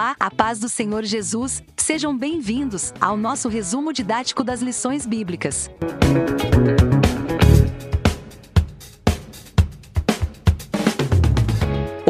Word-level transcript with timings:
Olá, 0.00 0.16
a 0.18 0.30
paz 0.30 0.58
do 0.58 0.66
Senhor 0.66 1.04
Jesus, 1.04 1.62
sejam 1.76 2.16
bem-vindos 2.16 2.90
ao 2.98 3.18
nosso 3.18 3.50
resumo 3.50 3.92
didático 3.92 4.42
das 4.42 4.62
lições 4.62 5.04
bíblicas. 5.04 5.68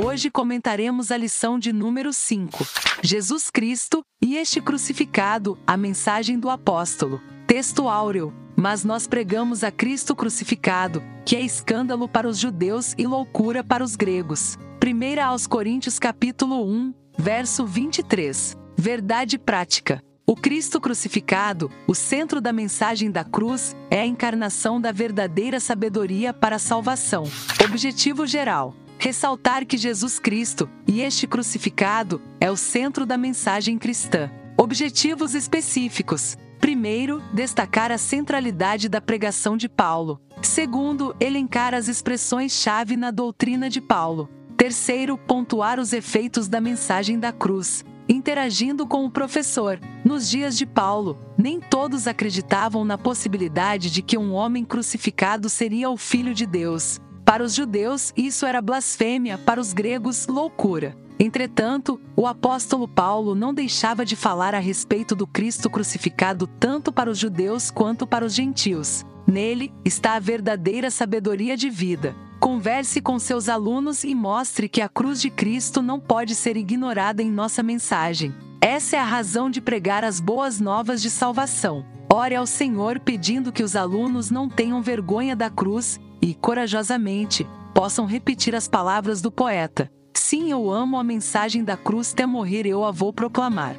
Hoje 0.00 0.30
comentaremos 0.30 1.10
a 1.10 1.16
lição 1.16 1.58
de 1.58 1.72
número 1.72 2.12
5, 2.12 2.64
Jesus 3.02 3.50
Cristo 3.50 4.04
e 4.22 4.36
este 4.36 4.60
crucificado, 4.60 5.58
a 5.66 5.76
mensagem 5.76 6.38
do 6.38 6.48
apóstolo. 6.48 7.20
Texto 7.44 7.88
áureo. 7.88 8.32
Mas 8.54 8.84
nós 8.84 9.08
pregamos 9.08 9.64
a 9.64 9.72
Cristo 9.72 10.14
crucificado, 10.14 11.02
que 11.26 11.34
é 11.34 11.40
escândalo 11.40 12.08
para 12.08 12.28
os 12.28 12.38
judeus 12.38 12.94
e 12.96 13.04
loucura 13.04 13.64
para 13.64 13.82
os 13.82 13.96
gregos. 13.96 14.56
1 14.80 15.20
aos 15.22 15.46
Coríntios 15.46 15.98
capítulo 15.98 16.64
1, 16.66 16.99
verso 17.16 17.66
23. 17.66 18.56
Verdade 18.76 19.38
prática. 19.38 20.02
O 20.26 20.36
Cristo 20.36 20.80
crucificado, 20.80 21.70
o 21.88 21.94
centro 21.94 22.40
da 22.40 22.52
mensagem 22.52 23.10
da 23.10 23.24
cruz, 23.24 23.74
é 23.90 24.00
a 24.00 24.06
encarnação 24.06 24.80
da 24.80 24.92
verdadeira 24.92 25.58
sabedoria 25.58 26.32
para 26.32 26.56
a 26.56 26.58
salvação. 26.60 27.24
Objetivo 27.64 28.26
geral: 28.26 28.74
ressaltar 28.98 29.66
que 29.66 29.76
Jesus 29.76 30.18
Cristo 30.18 30.70
e 30.86 31.00
este 31.00 31.26
crucificado 31.26 32.22
é 32.40 32.50
o 32.50 32.56
centro 32.56 33.04
da 33.04 33.18
mensagem 33.18 33.76
cristã. 33.76 34.30
Objetivos 34.56 35.34
específicos: 35.34 36.36
Primeiro, 36.60 37.20
destacar 37.32 37.90
a 37.90 37.98
centralidade 37.98 38.88
da 38.88 39.00
pregação 39.00 39.56
de 39.56 39.68
Paulo. 39.68 40.20
Segundo, 40.42 41.16
elencar 41.18 41.74
as 41.74 41.88
expressões-chave 41.88 42.96
na 42.96 43.10
doutrina 43.10 43.68
de 43.68 43.80
Paulo. 43.80 44.28
Terceiro, 44.60 45.16
pontuar 45.16 45.80
os 45.80 45.94
efeitos 45.94 46.46
da 46.46 46.60
mensagem 46.60 47.18
da 47.18 47.32
cruz. 47.32 47.82
Interagindo 48.06 48.86
com 48.86 49.06
o 49.06 49.10
professor. 49.10 49.80
Nos 50.04 50.28
dias 50.28 50.54
de 50.54 50.66
Paulo, 50.66 51.18
nem 51.38 51.58
todos 51.58 52.06
acreditavam 52.06 52.84
na 52.84 52.98
possibilidade 52.98 53.90
de 53.90 54.02
que 54.02 54.18
um 54.18 54.34
homem 54.34 54.62
crucificado 54.62 55.48
seria 55.48 55.88
o 55.88 55.96
Filho 55.96 56.34
de 56.34 56.44
Deus. 56.44 57.00
Para 57.24 57.42
os 57.42 57.54
judeus, 57.54 58.12
isso 58.14 58.44
era 58.44 58.60
blasfêmia, 58.60 59.38
para 59.38 59.58
os 59.58 59.72
gregos, 59.72 60.26
loucura. 60.26 60.94
Entretanto, 61.22 62.00
o 62.16 62.26
apóstolo 62.26 62.88
Paulo 62.88 63.34
não 63.34 63.52
deixava 63.52 64.06
de 64.06 64.16
falar 64.16 64.54
a 64.54 64.58
respeito 64.58 65.14
do 65.14 65.26
Cristo 65.26 65.68
crucificado 65.68 66.46
tanto 66.46 66.90
para 66.90 67.10
os 67.10 67.18
judeus 67.18 67.70
quanto 67.70 68.06
para 68.06 68.24
os 68.24 68.34
gentios. 68.34 69.04
Nele 69.26 69.70
está 69.84 70.14
a 70.14 70.18
verdadeira 70.18 70.90
sabedoria 70.90 71.58
de 71.58 71.68
vida. 71.68 72.16
Converse 72.40 73.02
com 73.02 73.18
seus 73.18 73.50
alunos 73.50 74.02
e 74.02 74.14
mostre 74.14 74.66
que 74.66 74.80
a 74.80 74.88
cruz 74.88 75.20
de 75.20 75.28
Cristo 75.28 75.82
não 75.82 76.00
pode 76.00 76.34
ser 76.34 76.56
ignorada 76.56 77.22
em 77.22 77.30
nossa 77.30 77.62
mensagem. 77.62 78.34
Essa 78.58 78.96
é 78.96 78.98
a 78.98 79.04
razão 79.04 79.50
de 79.50 79.60
pregar 79.60 80.04
as 80.04 80.20
boas 80.20 80.58
novas 80.58 81.02
de 81.02 81.10
salvação. 81.10 81.84
Ore 82.10 82.34
ao 82.34 82.46
Senhor 82.46 82.98
pedindo 82.98 83.52
que 83.52 83.62
os 83.62 83.76
alunos 83.76 84.30
não 84.30 84.48
tenham 84.48 84.80
vergonha 84.80 85.36
da 85.36 85.50
cruz 85.50 86.00
e, 86.22 86.34
corajosamente, 86.34 87.46
possam 87.74 88.06
repetir 88.06 88.54
as 88.54 88.66
palavras 88.66 89.20
do 89.20 89.30
poeta. 89.30 89.92
Sim, 90.20 90.50
eu 90.50 90.70
amo 90.70 90.98
a 90.98 91.02
mensagem 91.02 91.64
da 91.64 91.78
cruz, 91.78 92.12
até 92.12 92.26
morrer 92.26 92.66
eu 92.66 92.84
a 92.84 92.90
vou 92.90 93.10
proclamar. 93.10 93.74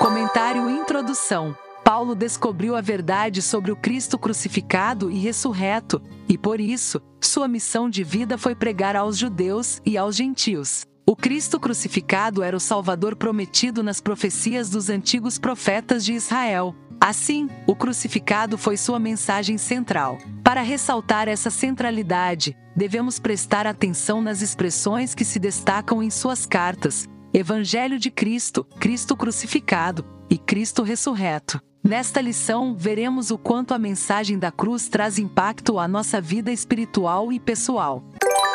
Comentário 0.00 0.70
Introdução 0.70 1.54
Paulo 1.84 2.14
descobriu 2.14 2.74
a 2.74 2.80
verdade 2.80 3.42
sobre 3.42 3.70
o 3.70 3.76
Cristo 3.76 4.18
crucificado 4.18 5.10
e 5.10 5.18
ressurreto, 5.18 6.00
e 6.26 6.38
por 6.38 6.60
isso, 6.60 6.98
sua 7.20 7.46
missão 7.46 7.90
de 7.90 8.02
vida 8.02 8.38
foi 8.38 8.54
pregar 8.54 8.96
aos 8.96 9.18
judeus 9.18 9.82
e 9.84 9.98
aos 9.98 10.16
gentios. 10.16 10.86
O 11.06 11.14
Cristo 11.14 11.60
crucificado 11.60 12.42
era 12.42 12.56
o 12.56 12.60
Salvador 12.60 13.14
prometido 13.14 13.82
nas 13.82 14.00
profecias 14.00 14.70
dos 14.70 14.88
antigos 14.88 15.38
profetas 15.38 16.04
de 16.06 16.14
Israel. 16.14 16.74
Assim, 17.00 17.48
o 17.66 17.74
crucificado 17.74 18.58
foi 18.58 18.76
sua 18.76 18.98
mensagem 18.98 19.56
central. 19.56 20.18
Para 20.44 20.60
ressaltar 20.60 21.28
essa 21.28 21.48
centralidade, 21.48 22.54
devemos 22.76 23.18
prestar 23.18 23.66
atenção 23.66 24.20
nas 24.20 24.42
expressões 24.42 25.14
que 25.14 25.24
se 25.24 25.38
destacam 25.38 26.02
em 26.02 26.10
suas 26.10 26.44
cartas: 26.44 27.08
Evangelho 27.32 27.98
de 27.98 28.10
Cristo, 28.10 28.64
Cristo 28.78 29.16
crucificado 29.16 30.04
e 30.28 30.36
Cristo 30.36 30.82
ressurreto. 30.82 31.58
Nesta 31.82 32.20
lição, 32.20 32.76
veremos 32.76 33.30
o 33.30 33.38
quanto 33.38 33.72
a 33.72 33.78
mensagem 33.78 34.38
da 34.38 34.52
cruz 34.52 34.86
traz 34.86 35.18
impacto 35.18 35.78
à 35.78 35.88
nossa 35.88 36.20
vida 36.20 36.52
espiritual 36.52 37.32
e 37.32 37.40
pessoal. 37.40 38.04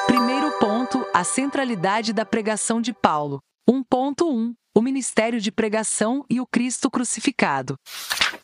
Primeiro 0.06 0.52
ponto: 0.60 1.04
a 1.12 1.24
centralidade 1.24 2.14
da 2.14 2.24
pregação 2.24 2.80
de 2.80 2.94
Paulo. 2.94 3.40
1.1 3.68 4.54
O 4.78 4.82
ministério 4.82 5.40
de 5.40 5.54
pregação 5.54 6.26
e 6.30 6.42
o 6.42 6.46
Cristo 6.46 6.92
crucificado. 6.92 7.80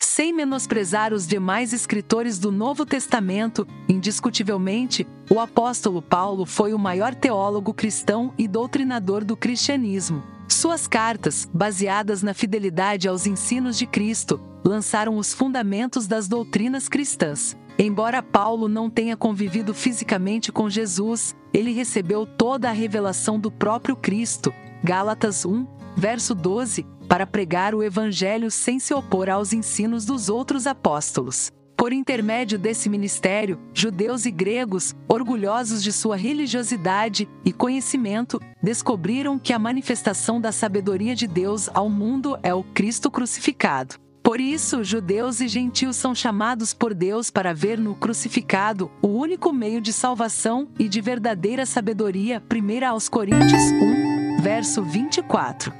Sem 0.00 0.32
menosprezar 0.32 1.12
os 1.12 1.26
demais 1.26 1.74
escritores 1.74 2.38
do 2.38 2.50
Novo 2.50 2.86
Testamento, 2.86 3.68
indiscutivelmente, 3.86 5.06
o 5.30 5.38
apóstolo 5.38 6.00
Paulo 6.00 6.46
foi 6.46 6.72
o 6.72 6.78
maior 6.78 7.14
teólogo 7.14 7.74
cristão 7.74 8.32
e 8.38 8.48
doutrinador 8.48 9.26
do 9.26 9.36
cristianismo. 9.36 10.22
Suas 10.48 10.88
cartas, 10.88 11.46
baseadas 11.52 12.22
na 12.22 12.32
fidelidade 12.32 13.06
aos 13.06 13.26
ensinos 13.26 13.76
de 13.76 13.86
Cristo, 13.86 14.40
lançaram 14.64 15.18
os 15.18 15.34
fundamentos 15.34 16.06
das 16.06 16.28
doutrinas 16.28 16.88
cristãs. 16.88 17.54
Embora 17.78 18.22
Paulo 18.22 18.68
não 18.68 18.88
tenha 18.88 19.18
convivido 19.18 19.74
fisicamente 19.74 20.50
com 20.50 20.70
Jesus, 20.70 21.36
ele 21.52 21.72
recebeu 21.72 22.24
toda 22.24 22.70
a 22.70 22.72
revelação 22.72 23.38
do 23.38 23.50
próprio 23.50 23.94
Cristo. 23.94 24.52
Gálatas 24.82 25.44
1, 25.44 25.81
verso 25.96 26.34
12, 26.34 26.86
para 27.08 27.26
pregar 27.26 27.74
o 27.74 27.82
evangelho 27.82 28.50
sem 28.50 28.78
se 28.78 28.94
opor 28.94 29.28
aos 29.28 29.52
ensinos 29.52 30.04
dos 30.04 30.28
outros 30.28 30.66
apóstolos. 30.66 31.52
Por 31.76 31.92
intermédio 31.92 32.58
desse 32.58 32.88
ministério, 32.88 33.58
judeus 33.74 34.24
e 34.24 34.30
gregos, 34.30 34.94
orgulhosos 35.08 35.82
de 35.82 35.92
sua 35.92 36.16
religiosidade 36.16 37.28
e 37.44 37.52
conhecimento, 37.52 38.40
descobriram 38.62 39.38
que 39.38 39.52
a 39.52 39.58
manifestação 39.58 40.40
da 40.40 40.52
sabedoria 40.52 41.14
de 41.14 41.26
Deus 41.26 41.68
ao 41.74 41.90
mundo 41.90 42.38
é 42.42 42.54
o 42.54 42.62
Cristo 42.62 43.10
crucificado. 43.10 43.96
Por 44.22 44.40
isso, 44.40 44.84
judeus 44.84 45.40
e 45.40 45.48
gentios 45.48 45.96
são 45.96 46.14
chamados 46.14 46.72
por 46.72 46.94
Deus 46.94 47.28
para 47.28 47.52
ver 47.52 47.76
no 47.76 47.96
crucificado 47.96 48.88
o 49.02 49.08
único 49.08 49.52
meio 49.52 49.80
de 49.80 49.92
salvação 49.92 50.68
e 50.78 50.88
de 50.88 51.00
verdadeira 51.00 51.66
sabedoria. 51.66 52.40
1 52.48 52.86
aos 52.86 53.08
Coríntios 53.08 53.60
1, 53.60 54.21
verso 54.42 54.82
24. 54.82 55.72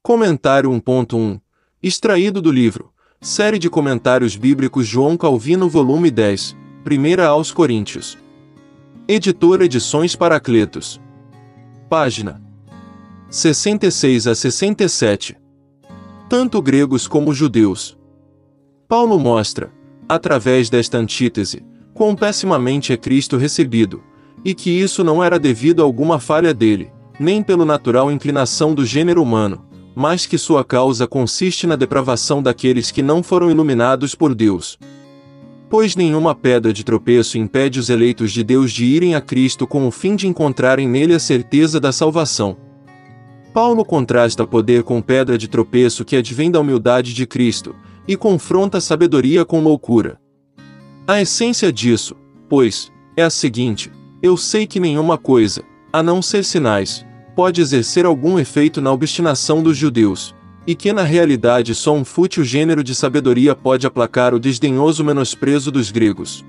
Comentário 0.00 0.70
1.1 0.70 1.40
Extraído 1.82 2.40
do 2.40 2.52
livro 2.52 2.92
Série 3.20 3.58
de 3.58 3.68
Comentários 3.68 4.36
Bíblicos 4.36 4.86
João 4.86 5.16
Calvino, 5.16 5.68
volume 5.68 6.08
10, 6.08 6.56
1 6.86 7.22
aos 7.24 7.50
Coríntios. 7.50 8.16
Editora 9.08 9.64
Edições 9.64 10.14
Paracletos. 10.14 11.00
Página 11.90 12.40
66 13.30 14.28
a 14.28 14.34
67. 14.36 15.36
Tanto 16.28 16.62
gregos 16.62 17.08
como 17.08 17.34
judeus. 17.34 17.98
Paulo 18.86 19.18
mostra, 19.18 19.72
através 20.08 20.70
desta 20.70 20.98
antítese, 20.98 21.64
quão 21.92 22.14
pessimamente 22.14 22.92
é 22.92 22.96
Cristo 22.96 23.36
recebido, 23.36 24.04
e 24.44 24.54
que 24.54 24.70
isso 24.70 25.02
não 25.02 25.20
era 25.20 25.36
devido 25.36 25.82
a 25.82 25.84
alguma 25.84 26.20
falha 26.20 26.54
dele, 26.54 26.92
nem 27.18 27.42
pela 27.42 27.64
natural 27.64 28.10
inclinação 28.10 28.74
do 28.74 28.84
gênero 28.84 29.22
humano, 29.22 29.64
mas 29.94 30.26
que 30.26 30.36
sua 30.36 30.62
causa 30.62 31.06
consiste 31.06 31.66
na 31.66 31.76
depravação 31.76 32.42
daqueles 32.42 32.90
que 32.90 33.02
não 33.02 33.22
foram 33.22 33.50
iluminados 33.50 34.14
por 34.14 34.34
Deus. 34.34 34.78
Pois 35.70 35.96
nenhuma 35.96 36.34
pedra 36.34 36.72
de 36.72 36.84
tropeço 36.84 37.38
impede 37.38 37.80
os 37.80 37.88
eleitos 37.88 38.30
de 38.30 38.44
Deus 38.44 38.70
de 38.70 38.84
irem 38.84 39.14
a 39.14 39.20
Cristo 39.20 39.66
com 39.66 39.88
o 39.88 39.90
fim 39.90 40.14
de 40.14 40.28
encontrarem 40.28 40.86
nele 40.86 41.14
a 41.14 41.18
certeza 41.18 41.80
da 41.80 41.90
salvação. 41.92 42.56
Paulo 43.54 43.84
contrasta 43.86 44.46
poder 44.46 44.82
com 44.82 45.00
pedra 45.00 45.38
de 45.38 45.48
tropeço 45.48 46.04
que 46.04 46.16
advém 46.16 46.50
da 46.50 46.60
humildade 46.60 47.14
de 47.14 47.26
Cristo, 47.26 47.74
e 48.06 48.14
confronta 48.16 48.82
sabedoria 48.82 49.46
com 49.46 49.62
loucura. 49.62 50.20
A 51.06 51.22
essência 51.22 51.72
disso, 51.72 52.14
pois, 52.48 52.92
é 53.16 53.22
a 53.22 53.30
seguinte: 53.30 53.90
eu 54.22 54.36
sei 54.36 54.66
que 54.66 54.78
nenhuma 54.78 55.16
coisa, 55.16 55.62
a 55.92 56.02
não 56.02 56.20
ser 56.20 56.44
sinais, 56.44 57.05
pode 57.36 57.60
exercer 57.60 58.06
algum 58.06 58.38
efeito 58.38 58.80
na 58.80 58.90
obstinação 58.90 59.62
dos 59.62 59.76
judeus, 59.76 60.34
e 60.66 60.74
que 60.74 60.90
na 60.90 61.02
realidade 61.02 61.74
só 61.74 61.94
um 61.94 62.02
fútil 62.02 62.42
gênero 62.42 62.82
de 62.82 62.94
sabedoria 62.94 63.54
pode 63.54 63.86
aplacar 63.86 64.34
o 64.34 64.40
desdenhoso 64.40 65.04
menosprezo 65.04 65.70
dos 65.70 65.90
gregos. 65.90 66.42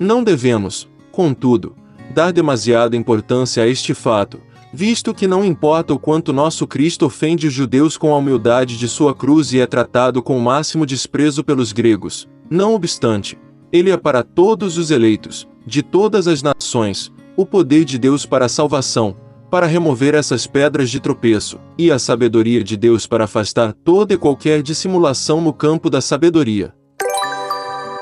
Não 0.00 0.24
devemos, 0.24 0.88
contudo, 1.12 1.76
dar 2.12 2.32
demasiada 2.32 2.96
importância 2.96 3.62
a 3.62 3.68
este 3.68 3.94
fato, 3.94 4.40
visto 4.74 5.14
que 5.14 5.28
não 5.28 5.44
importa 5.44 5.94
o 5.94 5.98
quanto 5.98 6.32
nosso 6.32 6.66
Cristo 6.66 7.06
ofende 7.06 7.46
os 7.46 7.52
judeus 7.52 7.96
com 7.96 8.12
a 8.12 8.18
humildade 8.18 8.76
de 8.76 8.88
sua 8.88 9.14
cruz 9.14 9.52
e 9.52 9.60
é 9.60 9.66
tratado 9.66 10.20
com 10.20 10.36
o 10.36 10.42
máximo 10.42 10.84
desprezo 10.84 11.44
pelos 11.44 11.72
gregos, 11.72 12.28
não 12.50 12.74
obstante, 12.74 13.38
ele 13.72 13.90
é 13.90 13.96
para 13.96 14.24
todos 14.24 14.76
os 14.76 14.90
eleitos, 14.90 15.48
de 15.64 15.80
todas 15.80 16.26
as 16.26 16.42
nações, 16.42 17.12
o 17.36 17.46
poder 17.46 17.84
de 17.84 17.98
Deus 17.98 18.26
para 18.26 18.46
a 18.46 18.48
salvação, 18.48 19.16
para 19.52 19.66
remover 19.66 20.14
essas 20.14 20.46
pedras 20.46 20.88
de 20.88 20.98
tropeço, 20.98 21.60
e 21.76 21.92
a 21.92 21.98
sabedoria 21.98 22.64
de 22.64 22.74
Deus 22.74 23.06
para 23.06 23.24
afastar 23.24 23.74
toda 23.74 24.14
e 24.14 24.16
qualquer 24.16 24.62
dissimulação 24.62 25.42
no 25.42 25.52
campo 25.52 25.90
da 25.90 26.00
sabedoria. 26.00 26.74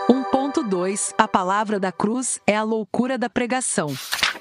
1.2 0.08 1.12
A 1.18 1.26
palavra 1.26 1.80
da 1.80 1.90
cruz 1.90 2.38
é 2.46 2.54
a 2.54 2.62
loucura 2.62 3.18
da 3.18 3.28
pregação. 3.28 3.92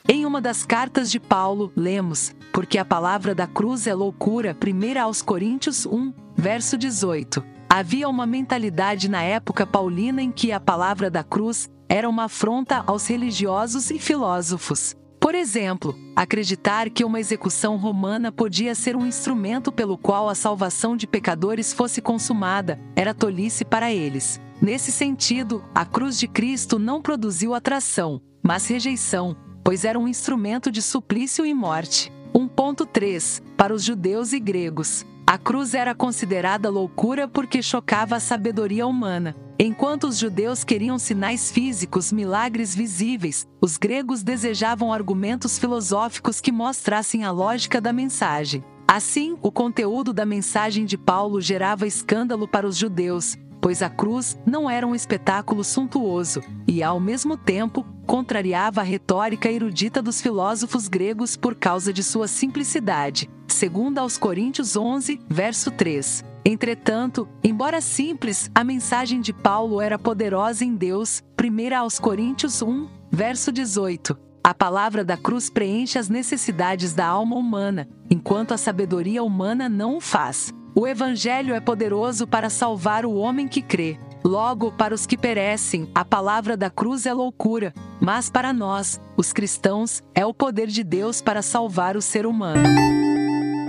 Em 0.07 0.23
uma 0.23 0.39
das 0.39 0.63
cartas 0.63 1.09
de 1.09 1.19
Paulo, 1.19 1.71
lemos: 1.75 2.31
Porque 2.53 2.77
a 2.77 2.85
palavra 2.85 3.33
da 3.33 3.47
cruz 3.47 3.87
é 3.87 3.95
loucura, 3.95 4.55
1 4.63 5.01
aos 5.01 5.23
Coríntios 5.23 5.87
1, 5.87 6.13
verso 6.35 6.77
18. 6.77 7.43
Havia 7.67 8.07
uma 8.07 8.27
mentalidade 8.27 9.09
na 9.09 9.23
época 9.23 9.65
paulina 9.65 10.21
em 10.21 10.31
que 10.31 10.51
a 10.51 10.59
palavra 10.59 11.09
da 11.09 11.23
cruz 11.23 11.67
era 11.89 12.07
uma 12.07 12.25
afronta 12.25 12.83
aos 12.85 13.07
religiosos 13.07 13.89
e 13.89 13.97
filósofos. 13.97 14.95
Por 15.29 15.35
exemplo, 15.35 15.95
acreditar 16.15 16.89
que 16.89 17.05
uma 17.05 17.19
execução 17.19 17.77
romana 17.77 18.31
podia 18.31 18.73
ser 18.73 18.95
um 18.95 19.05
instrumento 19.05 19.71
pelo 19.71 19.95
qual 19.95 20.27
a 20.27 20.33
salvação 20.33 20.97
de 20.97 21.05
pecadores 21.05 21.71
fosse 21.71 22.01
consumada 22.01 22.79
era 22.95 23.13
tolice 23.13 23.63
para 23.63 23.93
eles. 23.93 24.41
Nesse 24.59 24.91
sentido, 24.91 25.63
a 25.75 25.85
cruz 25.85 26.17
de 26.17 26.27
Cristo 26.27 26.79
não 26.79 26.99
produziu 26.99 27.53
atração, 27.53 28.19
mas 28.41 28.67
rejeição, 28.67 29.37
pois 29.63 29.85
era 29.85 29.99
um 29.99 30.07
instrumento 30.07 30.71
de 30.71 30.81
suplício 30.81 31.45
e 31.45 31.53
morte. 31.53 32.11
1.3 32.33 33.43
Para 33.55 33.71
os 33.71 33.83
judeus 33.83 34.33
e 34.33 34.39
gregos, 34.39 35.05
a 35.27 35.37
cruz 35.37 35.75
era 35.75 35.93
considerada 35.93 36.71
loucura 36.71 37.27
porque 37.27 37.61
chocava 37.61 38.15
a 38.15 38.19
sabedoria 38.19 38.87
humana. 38.87 39.35
Enquanto 39.61 40.05
os 40.05 40.17
judeus 40.17 40.63
queriam 40.63 40.97
sinais 40.97 41.51
físicos, 41.51 42.13
milagres 42.13 42.73
visíveis, 42.73 43.45
os 43.59 43.75
gregos 43.75 44.23
desejavam 44.23 44.93
argumentos 44.93 45.59
filosóficos 45.59 46.39
que 46.39 46.49
mostrassem 46.49 47.25
a 47.25 47.31
lógica 47.31 47.81
da 47.81 47.91
mensagem. 47.91 48.63
Assim, 48.87 49.37
o 49.41 49.51
conteúdo 49.51 50.13
da 50.13 50.25
mensagem 50.25 50.85
de 50.85 50.97
Paulo 50.97 51.41
gerava 51.41 51.85
escândalo 51.85 52.47
para 52.47 52.65
os 52.65 52.77
judeus, 52.77 53.37
pois 53.59 53.81
a 53.81 53.89
cruz 53.89 54.37
não 54.45 54.69
era 54.69 54.87
um 54.87 54.95
espetáculo 54.95 55.61
suntuoso 55.61 56.41
e, 56.65 56.81
ao 56.81 56.97
mesmo 56.97 57.35
tempo, 57.35 57.85
contrariava 58.07 58.79
a 58.79 58.85
retórica 58.85 59.51
erudita 59.51 60.01
dos 60.01 60.21
filósofos 60.21 60.87
gregos 60.87 61.35
por 61.35 61.53
causa 61.53 61.91
de 61.91 62.01
sua 62.01 62.29
simplicidade. 62.29 63.29
Segundo 63.45 63.97
aos 63.97 64.17
Coríntios 64.17 64.77
11, 64.77 65.19
verso 65.27 65.69
3. 65.69 66.28
Entretanto, 66.45 67.27
embora 67.43 67.81
simples, 67.81 68.49
a 68.55 68.63
mensagem 68.63 69.21
de 69.21 69.33
Paulo 69.33 69.81
era 69.81 69.99
poderosa 69.99 70.63
em 70.63 70.75
Deus. 70.75 71.21
1 71.39 71.75
aos 71.75 71.99
Coríntios 71.99 72.61
1, 72.61 72.87
verso 73.11 73.51
18. 73.51 74.17
A 74.43 74.53
palavra 74.53 75.03
da 75.03 75.17
cruz 75.17 75.49
preenche 75.49 75.99
as 75.99 76.09
necessidades 76.09 76.93
da 76.93 77.05
alma 77.05 77.35
humana, 77.35 77.87
enquanto 78.09 78.53
a 78.53 78.57
sabedoria 78.57 79.21
humana 79.21 79.67
não 79.67 79.97
o 79.97 80.01
faz. 80.01 80.53
O 80.73 80.87
Evangelho 80.87 81.53
é 81.53 81.59
poderoso 81.59 82.25
para 82.25 82.49
salvar 82.49 83.05
o 83.05 83.15
homem 83.15 83.47
que 83.47 83.61
crê. 83.61 83.99
Logo, 84.23 84.71
para 84.71 84.93
os 84.93 85.05
que 85.05 85.17
perecem, 85.17 85.89
a 85.93 86.03
palavra 86.03 86.55
da 86.55 86.69
cruz 86.69 87.05
é 87.05 87.13
loucura, 87.13 87.73
mas 87.99 88.29
para 88.29 88.53
nós, 88.53 88.99
os 89.17 89.33
cristãos, 89.33 90.01
é 90.13 90.25
o 90.25 90.33
poder 90.33 90.67
de 90.67 90.83
Deus 90.83 91.21
para 91.21 91.41
salvar 91.41 91.95
o 91.95 92.01
ser 92.01 92.25
humano. 92.25 92.63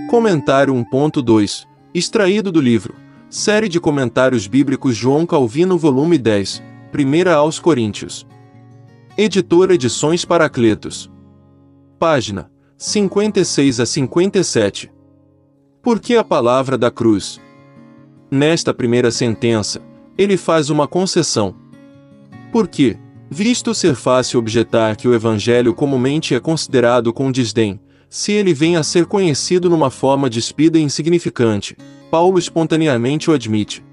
Comentário 0.08 0.74
1.2 0.74 1.69
Extraído 1.92 2.52
do 2.52 2.60
livro 2.60 2.94
Série 3.28 3.68
de 3.68 3.80
Comentários 3.80 4.46
Bíblicos 4.46 4.94
João 4.94 5.26
Calvino, 5.26 5.76
volume 5.76 6.18
10, 6.18 6.62
1 6.94 7.30
aos 7.32 7.58
Coríntios. 7.58 8.24
Editora 9.18 9.74
Edições 9.74 10.24
Paracletos. 10.24 11.10
Página 11.98 12.48
56 12.76 13.80
a 13.80 13.86
57. 13.86 14.92
Por 15.82 15.98
que 15.98 16.14
a 16.14 16.22
palavra 16.22 16.78
da 16.78 16.92
cruz? 16.92 17.40
Nesta 18.30 18.72
primeira 18.72 19.10
sentença, 19.10 19.82
ele 20.16 20.36
faz 20.36 20.70
uma 20.70 20.86
concessão. 20.86 21.56
Por 22.52 22.68
quê? 22.68 22.96
Visto 23.28 23.74
ser 23.74 23.96
fácil 23.96 24.38
objetar 24.38 24.94
que 24.94 25.08
o 25.08 25.14
Evangelho 25.14 25.74
comumente 25.74 26.36
é 26.36 26.40
considerado 26.40 27.12
com 27.12 27.32
desdém, 27.32 27.80
se 28.10 28.32
ele 28.32 28.52
vem 28.52 28.76
a 28.76 28.82
ser 28.82 29.06
conhecido 29.06 29.70
numa 29.70 29.88
forma 29.88 30.28
despida 30.28 30.76
e 30.76 30.82
insignificante, 30.82 31.76
Paulo 32.10 32.40
espontaneamente 32.40 33.30
o 33.30 33.32
admite. 33.32 33.84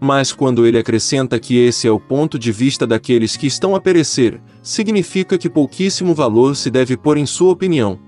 Mas 0.00 0.32
quando 0.32 0.66
ele 0.66 0.78
acrescenta 0.78 1.38
que 1.38 1.58
esse 1.58 1.86
é 1.86 1.90
o 1.90 2.00
ponto 2.00 2.38
de 2.38 2.50
vista 2.50 2.86
daqueles 2.86 3.36
que 3.36 3.46
estão 3.46 3.76
a 3.76 3.80
perecer, 3.80 4.40
significa 4.62 5.36
que 5.36 5.50
pouquíssimo 5.50 6.14
valor 6.14 6.56
se 6.56 6.70
deve 6.70 6.96
pôr 6.96 7.18
em 7.18 7.26
sua 7.26 7.52
opinião. 7.52 7.98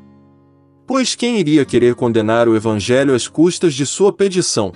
Pois 0.87 1.15
quem 1.15 1.39
iria 1.39 1.67
querer 1.67 1.95
condenar 1.95 2.49
o 2.49 2.57
Evangelho 2.57 3.15
às 3.15 3.29
custas 3.29 3.75
de 3.75 3.85
sua 3.85 4.11
pedição? 4.11 4.73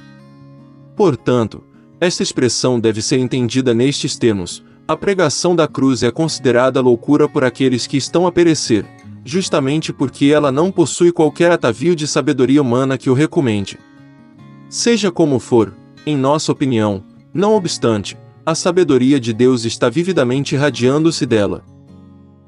Portanto, 0.95 1.65
esta 1.99 2.23
expressão 2.23 2.79
deve 2.79 3.01
ser 3.01 3.19
entendida 3.19 3.73
nestes 3.73 4.19
termos: 4.19 4.63
a 4.87 4.95
pregação 4.95 5.57
da 5.57 5.67
cruz 5.67 6.03
é 6.03 6.11
considerada 6.11 6.83
loucura 6.83 7.27
por 7.27 7.43
aqueles 7.43 7.87
que 7.87 7.97
estão 7.97 8.27
a 8.27 8.33
perecer, 8.33 8.85
justamente 9.25 9.93
porque 9.93 10.27
ela 10.27 10.51
não 10.51 10.71
possui 10.71 11.13
qualquer 11.13 11.53
atavio 11.53 11.95
de 11.95 12.07
sabedoria 12.07 12.61
humana 12.61 12.99
que 12.99 13.09
o 13.09 13.15
recomende. 13.15 13.79
Seja 14.69 15.11
como 15.11 15.39
for, 15.39 15.75
em 16.05 16.17
nossa 16.17 16.51
opinião, 16.51 17.05
não 17.33 17.55
obstante, 17.55 18.17
a 18.45 18.55
sabedoria 18.55 19.21
de 19.21 19.33
Deus 19.33 19.65
está 19.65 19.89
vividamente 19.89 20.55
irradiando-se 20.55 21.25
dela. 21.25 21.65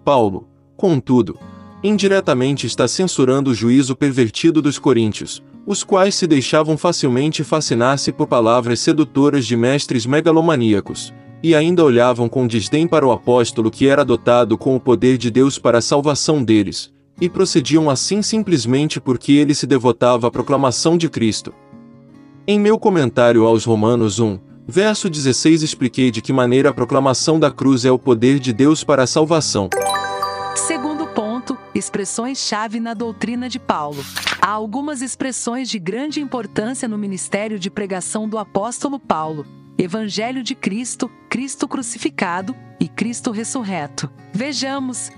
Paulo, 0.04 0.48
contudo, 0.76 1.38
indiretamente 1.82 2.66
está 2.66 2.88
censurando 2.88 3.50
o 3.50 3.54
juízo 3.54 3.94
pervertido 3.94 4.60
dos 4.60 4.78
coríntios, 4.78 5.42
os 5.66 5.84
quais 5.84 6.14
se 6.14 6.26
deixavam 6.26 6.76
facilmente 6.76 7.44
fascinar-se 7.44 8.12
por 8.12 8.26
palavras 8.26 8.80
sedutoras 8.80 9.46
de 9.46 9.56
mestres 9.56 10.04
megalomaníacos, 10.04 11.14
e 11.44 11.54
ainda 11.54 11.84
olhavam 11.84 12.26
com 12.26 12.46
desdém 12.46 12.88
para 12.88 13.06
o 13.06 13.12
apóstolo 13.12 13.70
que 13.70 13.86
era 13.86 14.02
dotado 14.02 14.56
com 14.56 14.74
o 14.74 14.80
poder 14.80 15.18
de 15.18 15.30
Deus 15.30 15.58
para 15.58 15.76
a 15.76 15.82
salvação 15.82 16.42
deles, 16.42 16.90
e 17.20 17.28
procediam 17.28 17.90
assim 17.90 18.22
simplesmente 18.22 18.98
porque 18.98 19.32
ele 19.32 19.54
se 19.54 19.66
devotava 19.66 20.26
à 20.26 20.30
proclamação 20.30 20.96
de 20.96 21.06
Cristo. 21.06 21.52
Em 22.46 22.58
meu 22.58 22.78
comentário 22.78 23.44
aos 23.44 23.66
Romanos 23.66 24.18
1, 24.18 24.38
verso 24.66 25.10
16 25.10 25.62
expliquei 25.62 26.10
de 26.10 26.22
que 26.22 26.32
maneira 26.32 26.70
a 26.70 26.72
proclamação 26.72 27.38
da 27.38 27.50
cruz 27.50 27.84
é 27.84 27.92
o 27.92 27.98
poder 27.98 28.38
de 28.38 28.50
Deus 28.50 28.82
para 28.82 29.02
a 29.02 29.06
salvação. 29.06 29.68
Segundo 30.56 31.06
ponto, 31.08 31.58
expressões-chave 31.74 32.80
na 32.80 32.94
doutrina 32.94 33.50
de 33.50 33.58
Paulo. 33.58 34.02
Há 34.40 34.48
algumas 34.48 35.02
expressões 35.02 35.68
de 35.68 35.78
grande 35.78 36.22
importância 36.22 36.88
no 36.88 36.96
ministério 36.96 37.58
de 37.58 37.68
pregação 37.70 38.26
do 38.26 38.38
apóstolo 38.38 38.98
Paulo. 38.98 39.44
Evangelho 39.76 40.42
de 40.42 40.54
Cristo, 40.54 41.10
Cristo 41.28 41.66
crucificado 41.66 42.54
e 42.78 42.88
Cristo 42.88 43.30
ressurreto. 43.30 44.10
Vejamos. 44.32 45.10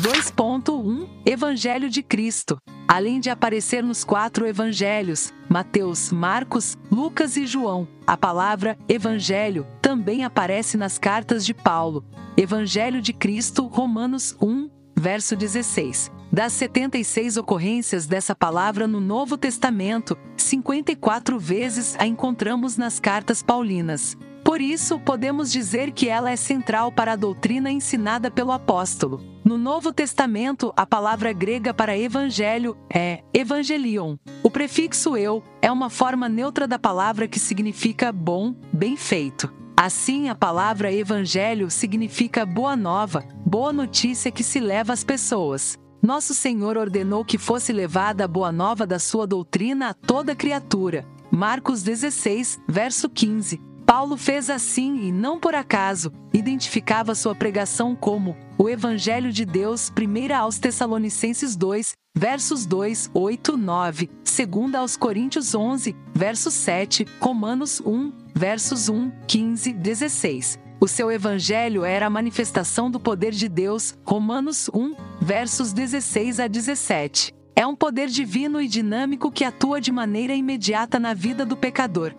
2.1 0.00 1.08
Evangelho 1.24 1.88
de 1.88 2.02
Cristo. 2.02 2.58
Além 2.86 3.20
de 3.20 3.28
aparecer 3.28 3.82
nos 3.82 4.02
quatro 4.02 4.46
evangelhos, 4.46 5.32
Mateus, 5.48 6.10
Marcos, 6.10 6.76
Lucas 6.90 7.36
e 7.36 7.46
João, 7.46 7.86
a 8.06 8.16
palavra 8.16 8.78
evangelho 8.88 9.66
também 9.82 10.24
aparece 10.24 10.76
nas 10.76 10.96
cartas 10.96 11.44
de 11.44 11.52
Paulo. 11.52 12.04
Evangelho 12.36 13.02
de 13.02 13.12
Cristo, 13.12 13.66
Romanos 13.66 14.34
1, 14.40 14.70
verso 14.96 15.36
16. 15.36 16.10
Das 16.38 16.52
76 16.52 17.36
ocorrências 17.36 18.06
dessa 18.06 18.32
palavra 18.32 18.86
no 18.86 19.00
Novo 19.00 19.36
Testamento, 19.36 20.16
54 20.36 21.36
vezes 21.36 21.96
a 21.98 22.06
encontramos 22.06 22.76
nas 22.76 23.00
cartas 23.00 23.42
paulinas. 23.42 24.16
Por 24.44 24.60
isso, 24.60 25.00
podemos 25.00 25.50
dizer 25.50 25.90
que 25.90 26.08
ela 26.08 26.30
é 26.30 26.36
central 26.36 26.92
para 26.92 27.14
a 27.14 27.16
doutrina 27.16 27.72
ensinada 27.72 28.30
pelo 28.30 28.52
apóstolo. 28.52 29.20
No 29.44 29.58
Novo 29.58 29.92
Testamento, 29.92 30.72
a 30.76 30.86
palavra 30.86 31.32
grega 31.32 31.74
para 31.74 31.98
evangelho 31.98 32.78
é 32.88 33.24
evangelion. 33.34 34.14
O 34.40 34.48
prefixo 34.48 35.16
eu 35.16 35.42
é 35.60 35.72
uma 35.72 35.90
forma 35.90 36.28
neutra 36.28 36.68
da 36.68 36.78
palavra 36.78 37.26
que 37.26 37.40
significa 37.40 38.12
bom, 38.12 38.54
bem 38.72 38.96
feito. 38.96 39.52
Assim, 39.76 40.28
a 40.28 40.36
palavra 40.36 40.92
evangelho 40.92 41.68
significa 41.68 42.46
boa 42.46 42.76
nova, 42.76 43.24
boa 43.44 43.72
notícia 43.72 44.30
que 44.30 44.44
se 44.44 44.60
leva 44.60 44.92
às 44.92 45.02
pessoas. 45.02 45.76
Nosso 46.02 46.32
Senhor 46.32 46.76
ordenou 46.76 47.24
que 47.24 47.36
fosse 47.36 47.72
levada 47.72 48.24
a 48.24 48.28
boa 48.28 48.52
nova 48.52 48.86
da 48.86 48.98
sua 48.98 49.26
doutrina 49.26 49.90
a 49.90 49.94
toda 49.94 50.34
criatura. 50.34 51.04
Marcos 51.30 51.82
16, 51.82 52.60
verso 52.68 53.08
15. 53.08 53.60
Paulo 53.84 54.16
fez 54.16 54.48
assim 54.50 55.06
e 55.06 55.10
não 55.12 55.40
por 55.40 55.54
acaso, 55.54 56.12
identificava 56.32 57.14
sua 57.14 57.34
pregação 57.34 57.96
como 57.96 58.36
o 58.58 58.68
Evangelho 58.68 59.32
de 59.32 59.44
Deus, 59.44 59.88
primeira 59.88 60.38
aos 60.38 60.58
Tessalonicenses 60.58 61.56
2, 61.56 61.94
versos 62.14 62.66
2, 62.66 63.10
8, 63.14 63.56
9, 63.56 64.10
segunda 64.22 64.80
aos 64.80 64.96
Coríntios 64.96 65.54
11, 65.54 65.96
verso 66.14 66.50
7, 66.50 67.06
Romanos 67.18 67.80
1, 67.80 68.12
versos 68.34 68.88
1, 68.88 69.10
15, 69.26 69.72
16. 69.72 70.67
O 70.80 70.86
seu 70.86 71.10
evangelho 71.10 71.84
era 71.84 72.06
a 72.06 72.10
manifestação 72.10 72.88
do 72.88 73.00
poder 73.00 73.32
de 73.32 73.48
Deus, 73.48 73.98
Romanos 74.04 74.70
1, 74.72 74.94
versos 75.20 75.72
16 75.72 76.38
a 76.38 76.46
17. 76.46 77.34
É 77.56 77.66
um 77.66 77.74
poder 77.74 78.06
divino 78.06 78.60
e 78.60 78.68
dinâmico 78.68 79.28
que 79.32 79.42
atua 79.42 79.80
de 79.80 79.90
maneira 79.90 80.34
imediata 80.34 81.00
na 81.00 81.14
vida 81.14 81.44
do 81.44 81.56
pecador. 81.56 82.14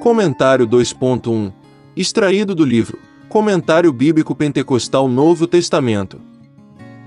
Comentário 0.00 0.64
2.1 0.64 1.52
Extraído 1.96 2.54
do 2.54 2.64
livro 2.64 3.00
Comentário 3.28 3.92
Bíblico 3.92 4.32
Pentecostal 4.32 5.08
Novo 5.08 5.48
Testamento. 5.48 6.20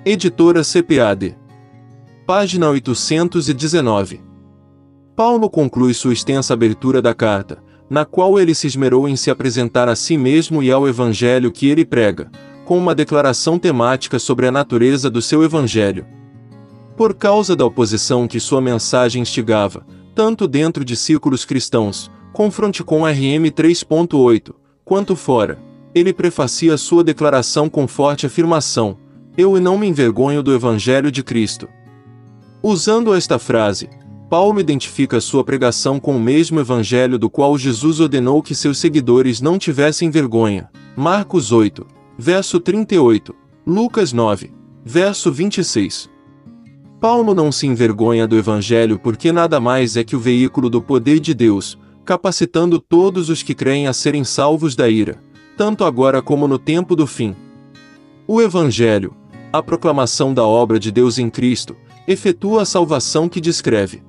Editora 0.03 0.61
CPAD. 0.61 1.37
Página 2.27 2.69
819. 2.69 4.21
Paulo 5.15 5.49
conclui 5.49 5.93
sua 5.93 6.11
extensa 6.11 6.53
abertura 6.53 7.01
da 7.01 7.13
carta, 7.13 7.63
na 7.89 8.05
qual 8.05 8.39
ele 8.39 8.53
se 8.53 8.67
esmerou 8.67 9.07
em 9.07 9.15
se 9.15 9.31
apresentar 9.31 9.89
a 9.89 9.95
si 9.95 10.17
mesmo 10.17 10.61
e 10.61 10.71
ao 10.71 10.87
evangelho 10.87 11.51
que 11.51 11.67
ele 11.67 11.83
prega, 11.83 12.29
com 12.65 12.77
uma 12.77 12.93
declaração 12.93 13.57
temática 13.57 14.19
sobre 14.19 14.45
a 14.47 14.51
natureza 14.51 15.09
do 15.09 15.21
seu 15.21 15.43
evangelho. 15.43 16.05
Por 16.95 17.15
causa 17.15 17.55
da 17.55 17.65
oposição 17.65 18.27
que 18.27 18.39
sua 18.39 18.61
mensagem 18.61 19.21
instigava, 19.21 19.85
tanto 20.13 20.47
dentro 20.47 20.85
de 20.85 20.95
círculos 20.95 21.45
cristãos, 21.45 22.11
confronte 22.31 22.83
com 22.83 23.05
RM 23.05 23.49
3.8, 23.51 24.53
quanto 24.85 25.15
fora, 25.15 25.57
ele 25.95 26.13
prefacia 26.13 26.77
sua 26.77 27.03
declaração 27.03 27.69
com 27.69 27.87
forte 27.87 28.25
afirmação: 28.25 28.97
Eu 29.37 29.59
não 29.59 29.77
me 29.77 29.87
envergonho 29.87 30.43
do 30.43 30.53
evangelho 30.53 31.11
de 31.11 31.23
Cristo. 31.23 31.67
Usando 32.61 33.15
esta 33.15 33.39
frase, 33.39 33.89
Paulo 34.29 34.59
identifica 34.59 35.19
sua 35.19 35.43
pregação 35.43 35.99
com 35.99 36.15
o 36.15 36.19
mesmo 36.19 36.59
evangelho 36.59 37.17
do 37.17 37.31
qual 37.31 37.57
Jesus 37.57 37.99
ordenou 37.99 38.43
que 38.43 38.53
seus 38.53 38.77
seguidores 38.77 39.41
não 39.41 39.57
tivessem 39.57 40.11
vergonha. 40.11 40.69
Marcos 40.95 41.51
8, 41.51 41.83
verso 42.15 42.59
38, 42.59 43.33
Lucas 43.65 44.13
9, 44.13 44.53
verso 44.85 45.31
26. 45.31 46.07
Paulo 47.01 47.33
não 47.33 47.51
se 47.51 47.65
envergonha 47.65 48.27
do 48.27 48.37
evangelho 48.37 48.99
porque 48.99 49.31
nada 49.31 49.59
mais 49.59 49.97
é 49.97 50.03
que 50.03 50.15
o 50.15 50.19
veículo 50.19 50.69
do 50.69 50.79
poder 50.79 51.19
de 51.19 51.33
Deus, 51.33 51.79
capacitando 52.05 52.79
todos 52.79 53.29
os 53.29 53.41
que 53.41 53.55
creem 53.55 53.87
a 53.87 53.93
serem 53.93 54.23
salvos 54.23 54.75
da 54.75 54.87
ira, 54.87 55.17
tanto 55.57 55.83
agora 55.83 56.21
como 56.21 56.47
no 56.47 56.59
tempo 56.59 56.95
do 56.95 57.07
fim. 57.07 57.35
O 58.27 58.39
evangelho, 58.39 59.15
a 59.51 59.63
proclamação 59.63 60.35
da 60.35 60.45
obra 60.45 60.79
de 60.79 60.91
Deus 60.91 61.17
em 61.17 61.31
Cristo, 61.31 61.75
efetua 62.07 62.61
a 62.61 62.65
salvação 62.65 63.27
que 63.27 63.41
descreve. 63.41 64.07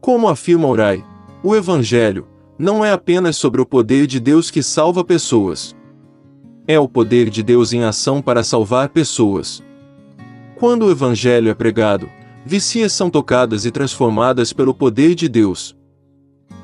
Como 0.00 0.28
afirma 0.28 0.68
Orai, 0.68 1.04
o 1.42 1.54
Evangelho 1.54 2.26
não 2.58 2.84
é 2.84 2.92
apenas 2.92 3.36
sobre 3.36 3.60
o 3.60 3.66
poder 3.66 4.06
de 4.06 4.18
Deus 4.18 4.50
que 4.50 4.62
salva 4.62 5.04
pessoas. 5.04 5.76
É 6.66 6.78
o 6.78 6.88
poder 6.88 7.28
de 7.30 7.42
Deus 7.42 7.72
em 7.72 7.84
ação 7.84 8.22
para 8.22 8.42
salvar 8.42 8.88
pessoas. 8.88 9.62
Quando 10.56 10.86
o 10.86 10.90
Evangelho 10.90 11.50
é 11.50 11.54
pregado, 11.54 12.08
vicias 12.44 12.92
são 12.92 13.10
tocadas 13.10 13.66
e 13.66 13.70
transformadas 13.70 14.52
pelo 14.52 14.72
poder 14.72 15.14
de 15.14 15.28
Deus. 15.28 15.76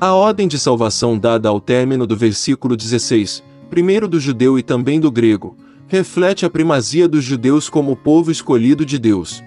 A 0.00 0.14
ordem 0.14 0.48
de 0.48 0.58
salvação 0.58 1.18
dada 1.18 1.48
ao 1.48 1.60
término 1.60 2.06
do 2.06 2.16
versículo 2.16 2.76
16, 2.76 3.42
primeiro 3.68 4.08
do 4.08 4.18
judeu 4.18 4.58
e 4.58 4.62
também 4.62 4.98
do 4.98 5.10
grego, 5.10 5.56
reflete 5.86 6.46
a 6.46 6.50
primazia 6.50 7.06
dos 7.06 7.22
judeus 7.22 7.68
como 7.68 7.94
povo 7.94 8.30
escolhido 8.30 8.84
de 8.84 8.98
Deus. 8.98 9.42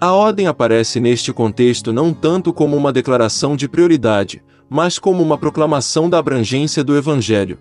A 0.00 0.12
ordem 0.12 0.46
aparece 0.46 1.00
neste 1.00 1.32
contexto 1.32 1.92
não 1.92 2.14
tanto 2.14 2.52
como 2.52 2.76
uma 2.76 2.92
declaração 2.92 3.56
de 3.56 3.68
prioridade, 3.68 4.40
mas 4.70 4.96
como 4.96 5.20
uma 5.20 5.36
proclamação 5.36 6.08
da 6.08 6.18
abrangência 6.18 6.84
do 6.84 6.96
Evangelho. 6.96 7.58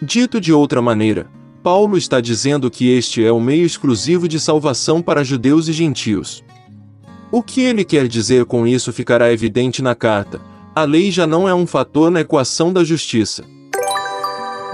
Dito 0.00 0.40
de 0.40 0.50
outra 0.50 0.80
maneira, 0.80 1.26
Paulo 1.62 1.98
está 1.98 2.22
dizendo 2.22 2.70
que 2.70 2.88
este 2.88 3.22
é 3.22 3.30
o 3.30 3.38
meio 3.38 3.66
exclusivo 3.66 4.26
de 4.26 4.40
salvação 4.40 5.02
para 5.02 5.22
judeus 5.22 5.68
e 5.68 5.74
gentios. 5.74 6.42
O 7.30 7.42
que 7.42 7.60
ele 7.60 7.84
quer 7.84 8.08
dizer 8.08 8.46
com 8.46 8.66
isso 8.66 8.90
ficará 8.90 9.30
evidente 9.30 9.82
na 9.82 9.94
carta. 9.94 10.40
A 10.74 10.84
lei 10.84 11.10
já 11.10 11.26
não 11.26 11.46
é 11.46 11.54
um 11.54 11.66
fator 11.66 12.10
na 12.10 12.22
equação 12.22 12.72
da 12.72 12.82
justiça. 12.82 13.44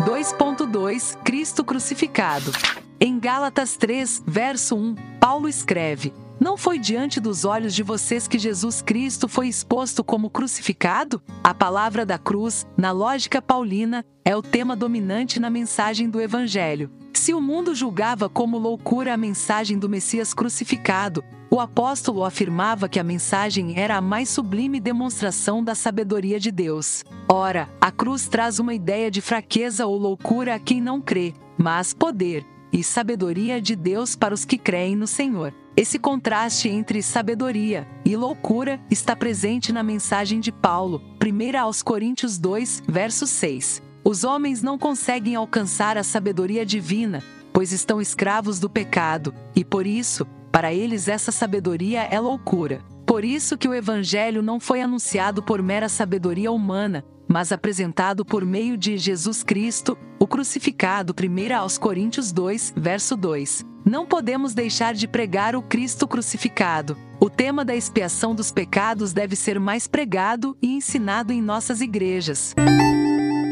2.2 0.06 1.18
Cristo 1.24 1.64
crucificado. 1.64 2.52
Em 3.00 3.20
Gálatas 3.20 3.76
3, 3.76 4.24
verso 4.26 4.74
1, 4.74 4.96
Paulo 5.20 5.48
escreve: 5.48 6.12
não 6.40 6.56
foi 6.56 6.80
diante 6.80 7.20
dos 7.20 7.44
olhos 7.44 7.72
de 7.72 7.84
vocês 7.84 8.26
que 8.26 8.40
Jesus 8.40 8.82
Cristo 8.82 9.28
foi 9.28 9.46
exposto 9.46 10.02
como 10.02 10.28
crucificado? 10.28 11.22
A 11.44 11.54
palavra 11.54 12.04
da 12.04 12.18
cruz, 12.18 12.66
na 12.76 12.90
lógica 12.90 13.40
paulina, 13.40 14.04
é 14.24 14.36
o 14.36 14.42
tema 14.42 14.74
dominante 14.74 15.38
na 15.38 15.48
mensagem 15.48 16.10
do 16.10 16.20
Evangelho. 16.20 16.90
Se 17.12 17.32
o 17.32 17.40
mundo 17.40 17.72
julgava 17.72 18.28
como 18.28 18.58
loucura 18.58 19.14
a 19.14 19.16
mensagem 19.16 19.78
do 19.78 19.88
Messias 19.88 20.34
crucificado, 20.34 21.22
o 21.50 21.60
apóstolo 21.60 22.24
afirmava 22.24 22.88
que 22.88 22.98
a 22.98 23.04
mensagem 23.04 23.78
era 23.78 23.96
a 23.96 24.00
mais 24.00 24.28
sublime 24.28 24.80
demonstração 24.80 25.62
da 25.62 25.76
sabedoria 25.76 26.40
de 26.40 26.50
Deus. 26.50 27.04
Ora, 27.28 27.68
a 27.80 27.92
cruz 27.92 28.26
traz 28.26 28.58
uma 28.58 28.74
ideia 28.74 29.08
de 29.08 29.20
fraqueza 29.20 29.86
ou 29.86 29.96
loucura 29.96 30.56
a 30.56 30.58
quem 30.58 30.80
não 30.80 31.00
crê, 31.00 31.32
mas 31.56 31.94
poder 31.94 32.44
e 32.72 32.82
sabedoria 32.82 33.60
de 33.60 33.74
Deus 33.74 34.14
para 34.16 34.34
os 34.34 34.44
que 34.44 34.58
creem 34.58 34.96
no 34.96 35.06
Senhor. 35.06 35.54
Esse 35.76 35.98
contraste 35.98 36.68
entre 36.68 37.02
sabedoria 37.02 37.86
e 38.04 38.16
loucura 38.16 38.80
está 38.90 39.14
presente 39.14 39.72
na 39.72 39.82
mensagem 39.82 40.40
de 40.40 40.50
Paulo, 40.50 41.00
1 41.22 41.58
aos 41.58 41.82
Coríntios 41.82 42.36
2, 42.36 42.82
verso 42.88 43.26
6. 43.26 43.82
Os 44.04 44.24
homens 44.24 44.62
não 44.62 44.78
conseguem 44.78 45.36
alcançar 45.36 45.96
a 45.96 46.02
sabedoria 46.02 46.66
divina, 46.66 47.22
pois 47.52 47.72
estão 47.72 48.00
escravos 48.00 48.58
do 48.58 48.68
pecado, 48.68 49.34
e 49.54 49.64
por 49.64 49.86
isso, 49.86 50.26
para 50.50 50.72
eles 50.72 51.08
essa 51.08 51.30
sabedoria 51.30 52.02
é 52.02 52.18
loucura. 52.18 52.82
Por 53.06 53.24
isso 53.24 53.56
que 53.56 53.68
o 53.68 53.74
evangelho 53.74 54.42
não 54.42 54.60
foi 54.60 54.82
anunciado 54.82 55.42
por 55.42 55.62
mera 55.62 55.88
sabedoria 55.88 56.52
humana, 56.52 57.04
mas 57.28 57.52
apresentado 57.52 58.24
por 58.24 58.44
meio 58.44 58.76
de 58.76 58.96
Jesus 58.96 59.42
Cristo, 59.42 59.96
o 60.18 60.26
crucificado. 60.26 61.14
1 61.14 61.54
aos 61.54 61.76
Coríntios 61.76 62.32
2, 62.32 62.74
verso 62.76 63.16
2. 63.16 63.64
Não 63.84 64.06
podemos 64.06 64.54
deixar 64.54 64.94
de 64.94 65.06
pregar 65.06 65.54
o 65.54 65.62
Cristo 65.62 66.08
crucificado. 66.08 66.96
O 67.20 67.28
tema 67.28 67.64
da 67.64 67.76
expiação 67.76 68.34
dos 68.34 68.50
pecados 68.50 69.12
deve 69.12 69.36
ser 69.36 69.60
mais 69.60 69.86
pregado 69.86 70.56
e 70.62 70.74
ensinado 70.74 71.32
em 71.32 71.42
nossas 71.42 71.80
igrejas. 71.80 72.54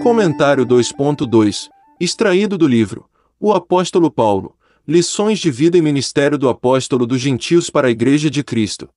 Comentário 0.02 0.64
2.2 0.64 1.68
Extraído 2.00 2.56
do 2.56 2.66
livro 2.66 3.09
O 3.40 3.52
Apóstolo 3.52 4.11
Paulo 4.11 4.56
Lições 4.88 5.40
de 5.40 5.50
Vida 5.50 5.76
e 5.76 5.83
Ministério 5.83 6.38
do 6.38 6.49
Apóstolo 6.49 7.09
dos 7.09 7.21
Gentios 7.21 7.68
para 7.68 7.88
a 7.88 7.90
Igreja 7.90 8.30
de 8.30 8.45
Cristo. 8.45 8.88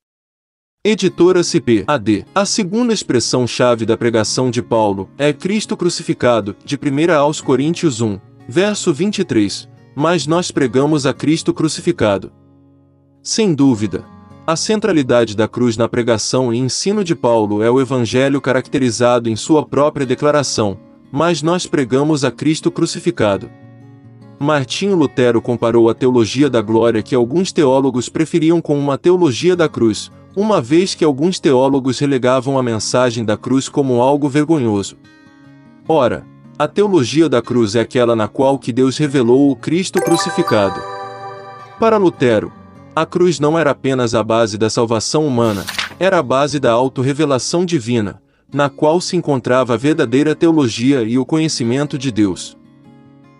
Editora 0.81 1.43
CP 1.43 1.83
AD. 1.85 2.25
A 2.33 2.45
segunda 2.45 2.93
expressão-chave 2.93 3.85
da 3.85 3.97
pregação 3.97 4.49
de 4.49 4.61
Paulo 4.61 5.09
é 5.17 5.33
Cristo 5.33 5.75
crucificado, 5.75 6.55
de 6.63 6.77
1 6.77 7.13
aos 7.13 7.41
Coríntios 7.41 7.99
1, 7.99 8.17
verso 8.47 8.93
23 8.93 9.67
mas 9.93 10.25
nós 10.25 10.49
pregamos 10.49 11.05
a 11.05 11.13
Cristo 11.13 11.53
crucificado. 11.53 12.31
Sem 13.21 13.53
dúvida, 13.53 14.05
a 14.47 14.55
centralidade 14.55 15.35
da 15.35 15.45
cruz 15.45 15.75
na 15.75 15.89
pregação 15.89 16.53
e 16.53 16.57
ensino 16.57 17.03
de 17.03 17.13
Paulo 17.13 17.61
é 17.61 17.69
o 17.69 17.81
Evangelho 17.81 18.39
caracterizado 18.39 19.29
em 19.29 19.35
sua 19.35 19.65
própria 19.65 20.05
declaração, 20.05 20.77
mas 21.11 21.41
nós 21.41 21.65
pregamos 21.65 22.23
a 22.23 22.31
Cristo 22.31 22.71
crucificado. 22.71 23.49
Martinho 24.39 24.95
Lutero 24.95 25.41
comparou 25.41 25.89
a 25.89 25.93
teologia 25.93 26.49
da 26.49 26.61
glória 26.61 27.03
que 27.03 27.13
alguns 27.13 27.51
teólogos 27.51 28.07
preferiam 28.07 28.61
com 28.61 28.79
uma 28.79 28.97
teologia 28.97 29.53
da 29.53 29.67
cruz, 29.67 30.09
uma 30.39 30.61
vez 30.61 30.95
que 30.95 31.03
alguns 31.03 31.37
teólogos 31.37 31.99
relegavam 31.99 32.57
a 32.57 32.63
mensagem 32.63 33.25
da 33.25 33.35
cruz 33.35 33.67
como 33.67 34.01
algo 34.01 34.29
vergonhoso. 34.29 34.95
Ora, 35.85 36.25
a 36.57 36.65
teologia 36.65 37.27
da 37.27 37.41
cruz 37.41 37.75
é 37.75 37.81
aquela 37.81 38.15
na 38.15 38.25
qual 38.25 38.57
que 38.57 38.71
Deus 38.71 38.97
revelou 38.97 39.51
o 39.51 39.55
Cristo 39.57 39.99
crucificado. 39.99 40.81
Para 41.77 41.97
Lutero, 41.97 42.53
a 42.95 43.05
cruz 43.05 43.37
não 43.37 43.59
era 43.59 43.71
apenas 43.71 44.15
a 44.15 44.23
base 44.23 44.57
da 44.57 44.69
salvação 44.69 45.27
humana, 45.27 45.65
era 45.99 46.19
a 46.19 46.23
base 46.23 46.57
da 46.57 46.71
autorrevelação 46.71 47.65
divina, 47.65 48.21
na 48.49 48.69
qual 48.69 49.01
se 49.01 49.17
encontrava 49.17 49.73
a 49.73 49.77
verdadeira 49.77 50.33
teologia 50.33 51.03
e 51.03 51.19
o 51.19 51.25
conhecimento 51.25 51.97
de 51.97 52.13
Deus. 52.13 52.57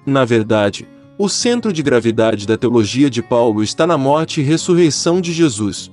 Na 0.06 0.25
verdade, 0.25 0.86
o 1.18 1.29
centro 1.29 1.72
de 1.72 1.82
gravidade 1.82 2.46
da 2.46 2.58
teologia 2.58 3.10
de 3.10 3.24
Paulo 3.24 3.63
está 3.63 3.88
na 3.88 3.98
morte 3.98 4.41
e 4.41 4.44
ressurreição 4.44 5.22
de 5.22 5.32
Jesus. 5.32 5.89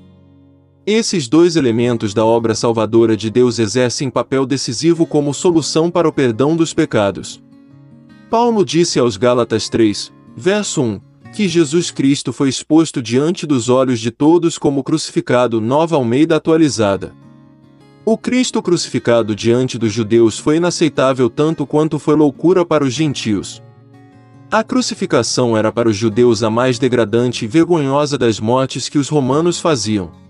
Esses 0.87 1.27
dois 1.27 1.57
elementos 1.57 2.15
da 2.15 2.25
obra 2.25 2.55
salvadora 2.55 3.17
de 3.17 3.29
Deus 3.29 3.59
exercem 3.59 4.09
papel 4.09 4.47
decisivo 4.47 5.05
como 5.05 5.35
solução 5.35 5.91
para 5.91 6.09
o 6.09 6.13
perdão 6.13 6.55
dos 6.55 6.73
pecados. 6.73 7.43
Paulo 8.31 8.65
disse 8.65 8.97
aos 9.01 9.17
Gálatas 9.17 9.69
3, 9.69 10.13
verso 10.37 10.81
1, 10.81 11.01
que 11.35 11.49
Jesus 11.49 11.91
Cristo 11.91 12.33
foi 12.33 12.49
exposto 12.49 13.03
diante 13.03 13.49
dos 13.49 13.69
olhos 13.69 13.99
de 13.99 14.13
todos 14.13 14.59
como 14.59 14.85
crucificado 14.85 15.61
nova 15.61 15.97
Almeida 15.97 16.37
atualizada. 16.37 17.13
O 18.05 18.17
Cristo 18.17 18.63
crucificado 18.63 19.35
diante 19.35 19.77
dos 19.77 19.93
judeus 19.93 20.39
foi 20.39 20.59
inaceitável 20.59 21.29
tanto 21.29 21.67
quanto 21.67 21.99
foi 21.99 22.15
loucura 22.15 22.65
para 22.65 22.85
os 22.85 22.95
gentios. 22.95 23.61
A 24.49 24.63
crucificação 24.63 25.57
era 25.57 25.73
para 25.73 25.89
os 25.89 25.97
judeus 25.97 26.45
a 26.45 26.49
mais 26.49 26.79
degradante 26.79 27.45
e 27.45 27.49
vergonhosa 27.49 28.17
das 28.17 28.39
mortes 28.39 28.89
que 28.89 28.99
os 28.99 29.09
romanos 29.09 29.59
faziam. 29.59 30.26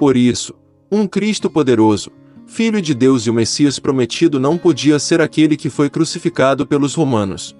Por 0.00 0.16
isso, 0.16 0.54
um 0.90 1.06
Cristo 1.06 1.50
poderoso, 1.50 2.10
Filho 2.46 2.80
de 2.80 2.94
Deus 2.94 3.26
e 3.26 3.30
o 3.30 3.34
Messias 3.34 3.78
prometido 3.78 4.40
não 4.40 4.56
podia 4.56 4.98
ser 4.98 5.20
aquele 5.20 5.58
que 5.58 5.68
foi 5.68 5.90
crucificado 5.90 6.66
pelos 6.66 6.94
romanos. 6.94 7.54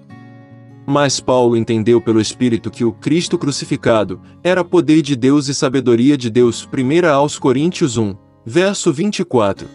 Mas 0.83 1.19
Paulo 1.19 1.55
entendeu 1.55 2.01
pelo 2.01 2.19
Espírito 2.19 2.71
que 2.71 2.83
o 2.83 2.93
Cristo 2.93 3.37
crucificado 3.37 4.19
era 4.43 4.65
poder 4.65 5.03
de 5.03 5.15
Deus 5.15 5.49
e 5.49 5.53
sabedoria 5.53 6.17
de 6.17 6.31
Deus. 6.31 6.67
1 6.67 7.07
aos 7.07 7.37
Coríntios 7.37 7.95
1, 7.95 8.15
verso 8.43 8.91
24. 8.91 9.67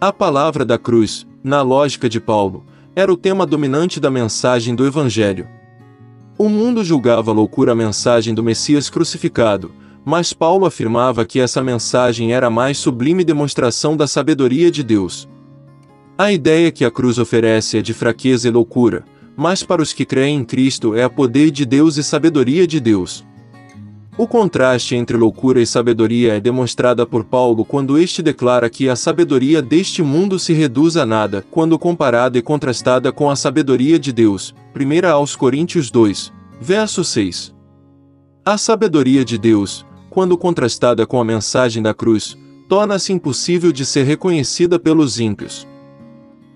A 0.00 0.10
palavra 0.10 0.64
da 0.64 0.78
cruz, 0.78 1.26
na 1.44 1.60
lógica 1.60 2.08
de 2.08 2.18
Paulo, 2.18 2.64
era 2.96 3.12
o 3.12 3.18
tema 3.18 3.44
dominante 3.44 4.00
da 4.00 4.10
mensagem 4.10 4.74
do 4.74 4.86
Evangelho. 4.86 5.46
O 6.38 6.48
mundo 6.48 6.82
julgava 6.82 7.32
loucura 7.32 7.72
a 7.72 7.76
mensagem 7.76 8.34
do 8.34 8.42
Messias 8.42 8.88
crucificado, 8.88 9.70
mas 10.06 10.32
Paulo 10.32 10.66
afirmava 10.66 11.24
que 11.24 11.40
essa 11.40 11.60
mensagem 11.60 12.32
era 12.32 12.46
a 12.46 12.50
mais 12.50 12.78
sublime 12.78 13.24
demonstração 13.24 13.96
da 13.96 14.06
sabedoria 14.06 14.70
de 14.70 14.84
Deus. 14.84 15.28
A 16.16 16.30
ideia 16.30 16.70
que 16.70 16.84
a 16.84 16.90
cruz 16.92 17.18
oferece 17.18 17.78
é 17.78 17.82
de 17.82 17.92
fraqueza 17.92 18.46
e 18.46 18.50
loucura, 18.52 19.04
mas 19.36 19.64
para 19.64 19.82
os 19.82 19.92
que 19.92 20.04
creem 20.04 20.38
em 20.38 20.44
Cristo 20.44 20.94
é 20.94 21.02
a 21.02 21.10
poder 21.10 21.50
de 21.50 21.66
Deus 21.66 21.96
e 21.96 22.04
sabedoria 22.04 22.68
de 22.68 22.78
Deus. 22.78 23.26
O 24.16 24.28
contraste 24.28 24.94
entre 24.94 25.16
loucura 25.16 25.60
e 25.60 25.66
sabedoria 25.66 26.36
é 26.36 26.40
demonstrada 26.40 27.04
por 27.04 27.24
Paulo 27.24 27.64
quando 27.64 27.98
este 27.98 28.22
declara 28.22 28.70
que 28.70 28.88
a 28.88 28.94
sabedoria 28.94 29.60
deste 29.60 30.04
mundo 30.04 30.38
se 30.38 30.52
reduz 30.52 30.96
a 30.96 31.04
nada 31.04 31.44
quando 31.50 31.76
comparada 31.80 32.38
e 32.38 32.42
contrastada 32.42 33.10
com 33.10 33.28
a 33.28 33.34
sabedoria 33.34 33.98
de 33.98 34.12
Deus. 34.12 34.54
1 34.72 35.08
aos 35.08 35.34
Coríntios 35.34 35.90
2, 35.90 36.32
verso 36.60 37.02
6. 37.02 37.52
A 38.42 38.56
sabedoria 38.56 39.24
de 39.24 39.36
Deus, 39.36 39.84
quando 40.16 40.38
contrastada 40.38 41.06
com 41.06 41.20
a 41.20 41.24
mensagem 41.26 41.82
da 41.82 41.92
cruz, 41.92 42.38
torna-se 42.70 43.12
impossível 43.12 43.70
de 43.70 43.84
ser 43.84 44.04
reconhecida 44.04 44.78
pelos 44.78 45.20
ímpios. 45.20 45.68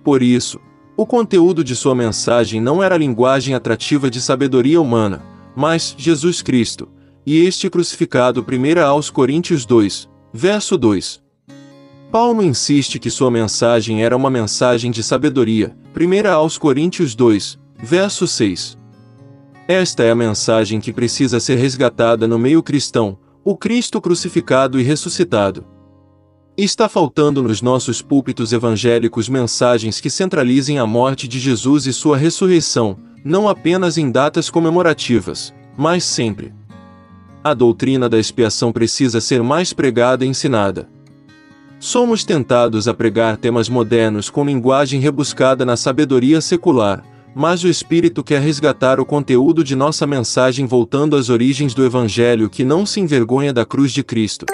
Por 0.02 0.23
isso, 0.23 0.59
o 0.97 1.05
conteúdo 1.05 1.62
de 1.62 1.76
sua 1.76 1.95
mensagem 1.95 2.59
não 2.59 2.83
era 2.83 2.95
a 2.95 2.99
linguagem 2.99 3.55
atrativa 3.55 4.09
de 4.09 4.19
sabedoria 4.19 4.81
humana, 4.81 5.23
mas 5.55 5.95
Jesus 5.99 6.40
Cristo, 6.40 6.88
e 7.26 7.45
este 7.45 7.69
crucificado 7.69 8.43
1 8.49 8.83
aos 8.83 9.11
Coríntios 9.11 9.67
2, 9.67 10.09
verso 10.33 10.79
2. 10.79 11.23
Paulo 12.11 12.43
insiste 12.43 12.99
que 12.99 13.11
sua 13.11 13.31
mensagem 13.31 14.02
era 14.02 14.17
uma 14.17 14.31
mensagem 14.31 14.90
de 14.90 15.02
sabedoria, 15.02 15.76
1 15.95 16.31
aos 16.31 16.57
Coríntios 16.57 17.14
2, 17.14 17.59
verso 17.79 18.26
6. 18.26 18.79
Esta 19.69 20.02
é 20.02 20.12
a 20.12 20.14
mensagem 20.14 20.81
que 20.81 20.95
precisa 20.95 21.38
ser 21.38 21.57
resgatada 21.57 22.26
no 22.26 22.38
meio 22.38 22.62
cristão, 22.62 23.19
o 23.45 23.57
Cristo 23.57 24.01
crucificado 24.01 24.79
e 24.79 24.83
ressuscitado. 24.83 25.65
Está 26.57 26.89
faltando 26.89 27.43
nos 27.43 27.63
nossos 27.63 28.03
púlpitos 28.03 28.53
evangélicos 28.53 29.29
mensagens 29.29 29.99
que 29.99 30.11
centralizem 30.11 30.79
a 30.79 30.87
morte 30.87 31.27
de 31.27 31.39
Jesus 31.39 31.87
e 31.87 31.93
sua 31.93 32.19
ressurreição, 32.19 32.99
não 33.25 33.49
apenas 33.49 33.97
em 33.97 34.11
datas 34.11 34.51
comemorativas, 34.51 35.55
mas 35.77 36.05
sempre. 36.05 36.53
A 37.43 37.55
doutrina 37.55 38.09
da 38.11 38.19
expiação 38.19 38.73
precisa 38.73 39.21
ser 39.23 39.43
mais 39.43 39.73
pregada 39.73 40.25
e 40.25 40.29
ensinada. 40.29 40.87
Somos 41.79 42.25
tentados 42.25 42.87
a 42.87 42.93
pregar 42.93 43.39
temas 43.39 43.71
modernos 43.71 44.29
com 44.29 44.45
linguagem 44.45 45.01
rebuscada 45.01 45.65
na 45.65 45.79
sabedoria 45.79 46.43
secular, 46.43 47.03
mas 47.35 47.63
o 47.65 47.69
Espírito 47.69 48.23
quer 48.23 48.41
resgatar 48.41 49.01
o 49.01 49.07
conteúdo 49.07 49.63
de 49.63 49.77
nossa 49.77 50.07
mensagem 50.07 50.67
voltando 50.67 51.17
às 51.17 51.29
origens 51.29 51.75
do 51.75 51.85
Evangelho 51.85 52.51
que 52.51 52.65
não 52.65 52.85
se 52.85 53.01
envergonha 53.01 53.53
da 53.53 53.65
cruz 53.65 53.93
de 53.93 54.03
Cristo. 54.03 54.47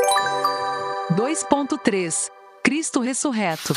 2.3 1.13 2.31
Cristo 2.63 3.01
ressurreto. 3.01 3.75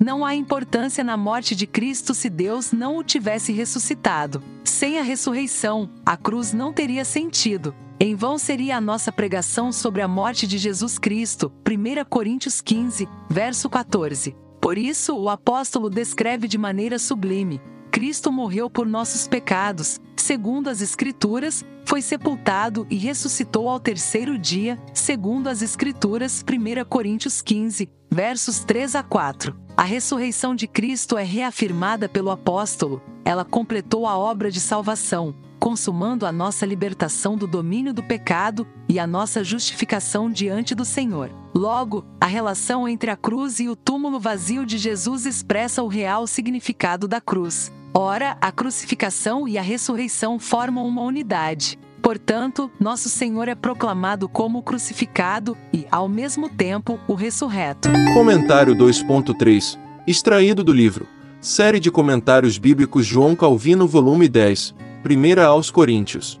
Não 0.00 0.24
há 0.24 0.34
importância 0.34 1.04
na 1.04 1.16
morte 1.16 1.54
de 1.54 1.64
Cristo 1.64 2.12
se 2.12 2.28
Deus 2.28 2.72
não 2.72 2.98
o 2.98 3.04
tivesse 3.04 3.52
ressuscitado. 3.52 4.42
Sem 4.64 4.98
a 4.98 5.02
ressurreição, 5.02 5.88
a 6.04 6.16
cruz 6.16 6.52
não 6.52 6.72
teria 6.72 7.04
sentido. 7.04 7.72
Em 8.00 8.16
vão 8.16 8.36
seria 8.36 8.78
a 8.78 8.80
nossa 8.80 9.12
pregação 9.12 9.70
sobre 9.70 10.02
a 10.02 10.08
morte 10.08 10.44
de 10.44 10.58
Jesus 10.58 10.98
Cristo. 10.98 11.52
1 11.64 12.04
Coríntios 12.10 12.60
15, 12.60 13.08
verso 13.30 13.70
14. 13.70 14.34
Por 14.60 14.76
isso, 14.76 15.16
o 15.16 15.28
apóstolo 15.28 15.88
descreve 15.88 16.48
de 16.48 16.58
maneira 16.58 16.98
sublime: 16.98 17.60
Cristo 17.92 18.32
morreu 18.32 18.70
por 18.70 18.86
nossos 18.86 19.28
pecados, 19.28 20.00
segundo 20.16 20.70
as 20.70 20.80
Escrituras, 20.80 21.62
foi 21.84 22.00
sepultado 22.00 22.86
e 22.88 22.96
ressuscitou 22.96 23.68
ao 23.68 23.78
terceiro 23.78 24.38
dia, 24.38 24.80
segundo 24.94 25.46
as 25.46 25.60
Escrituras, 25.60 26.42
1 26.42 26.88
Coríntios 26.88 27.42
15, 27.42 27.90
versos 28.10 28.60
3 28.60 28.94
a 28.94 29.02
4. 29.02 29.54
A 29.76 29.82
ressurreição 29.82 30.54
de 30.54 30.66
Cristo 30.66 31.18
é 31.18 31.22
reafirmada 31.22 32.08
pelo 32.08 32.30
apóstolo, 32.30 33.02
ela 33.26 33.44
completou 33.44 34.06
a 34.06 34.16
obra 34.16 34.50
de 34.50 34.58
salvação, 34.58 35.34
consumando 35.60 36.24
a 36.24 36.32
nossa 36.32 36.64
libertação 36.64 37.36
do 37.36 37.46
domínio 37.46 37.92
do 37.92 38.02
pecado 38.02 38.66
e 38.88 38.98
a 38.98 39.06
nossa 39.06 39.44
justificação 39.44 40.30
diante 40.30 40.74
do 40.74 40.86
Senhor. 40.86 41.30
Logo, 41.54 42.06
a 42.18 42.26
relação 42.26 42.88
entre 42.88 43.10
a 43.10 43.16
cruz 43.16 43.60
e 43.60 43.68
o 43.68 43.76
túmulo 43.76 44.18
vazio 44.18 44.64
de 44.64 44.78
Jesus 44.78 45.26
expressa 45.26 45.82
o 45.82 45.88
real 45.88 46.26
significado 46.26 47.06
da 47.06 47.20
cruz. 47.20 47.70
Ora, 47.94 48.38
a 48.40 48.50
crucificação 48.50 49.46
e 49.46 49.58
a 49.58 49.62
ressurreição 49.62 50.38
formam 50.38 50.86
uma 50.86 51.02
unidade. 51.02 51.78
Portanto, 52.00 52.70
nosso 52.80 53.10
Senhor 53.10 53.48
é 53.48 53.54
proclamado 53.54 54.28
como 54.28 54.58
o 54.58 54.62
crucificado 54.62 55.56
e, 55.72 55.86
ao 55.90 56.08
mesmo 56.08 56.48
tempo, 56.48 56.98
o 57.06 57.14
ressurreto. 57.14 57.90
Comentário 58.14 58.74
2.3 58.74 59.78
Extraído 60.06 60.64
do 60.64 60.72
livro 60.72 61.06
Série 61.38 61.78
de 61.78 61.90
Comentários 61.90 62.56
Bíblicos 62.56 63.04
João 63.04 63.36
Calvino, 63.36 63.86
volume 63.86 64.26
10, 64.26 64.74
1 65.04 65.42
aos 65.42 65.70
Coríntios. 65.70 66.40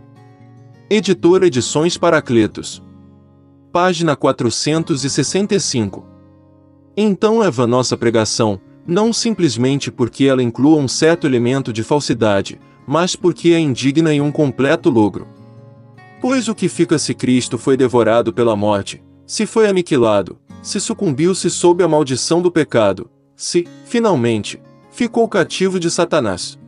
Editora 0.88 1.46
Edições 1.46 1.98
Paracletos. 1.98 2.82
Página 3.70 4.16
465. 4.16 6.04
Então 6.96 7.38
vã 7.50 7.66
nossa 7.66 7.96
pregação 7.96 8.60
não 8.86 9.12
simplesmente 9.12 9.90
porque 9.90 10.24
ela 10.24 10.42
inclua 10.42 10.76
um 10.76 10.88
certo 10.88 11.26
elemento 11.26 11.72
de 11.72 11.82
falsidade, 11.82 12.60
mas 12.86 13.14
porque 13.14 13.50
é 13.50 13.58
indigna 13.58 14.12
e 14.12 14.20
um 14.20 14.32
completo 14.32 14.90
logro. 14.90 15.26
Pois 16.20 16.48
o 16.48 16.54
que 16.54 16.68
fica 16.68 16.98
se 16.98 17.14
Cristo 17.14 17.58
foi 17.58 17.76
devorado 17.76 18.32
pela 18.32 18.56
morte, 18.56 19.02
se 19.26 19.46
foi 19.46 19.68
aniquilado, 19.68 20.38
se 20.62 20.78
sucumbiu-se 20.78 21.50
sob 21.50 21.82
a 21.82 21.88
maldição 21.88 22.40
do 22.42 22.50
pecado, 22.50 23.10
se, 23.34 23.66
finalmente, 23.84 24.60
ficou 24.90 25.28
cativo 25.28 25.80
de 25.80 25.90
Satanás. 25.90 26.58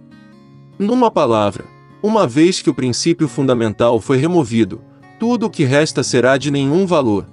Numa 0.79 1.11
palavra, 1.11 1.65
uma 2.03 2.27
vez 2.27 2.61
que 2.61 2.71
o 2.71 2.75
princípio 2.75 3.29
fundamental 3.29 4.01
foi 4.01 4.17
removido, 4.17 4.81
tudo 5.19 5.47
o 5.47 5.51
que 5.51 5.65
resta 5.65 6.03
será 6.03 6.37
de 6.37 6.51
nenhum 6.51 6.87
valor. 6.87 7.27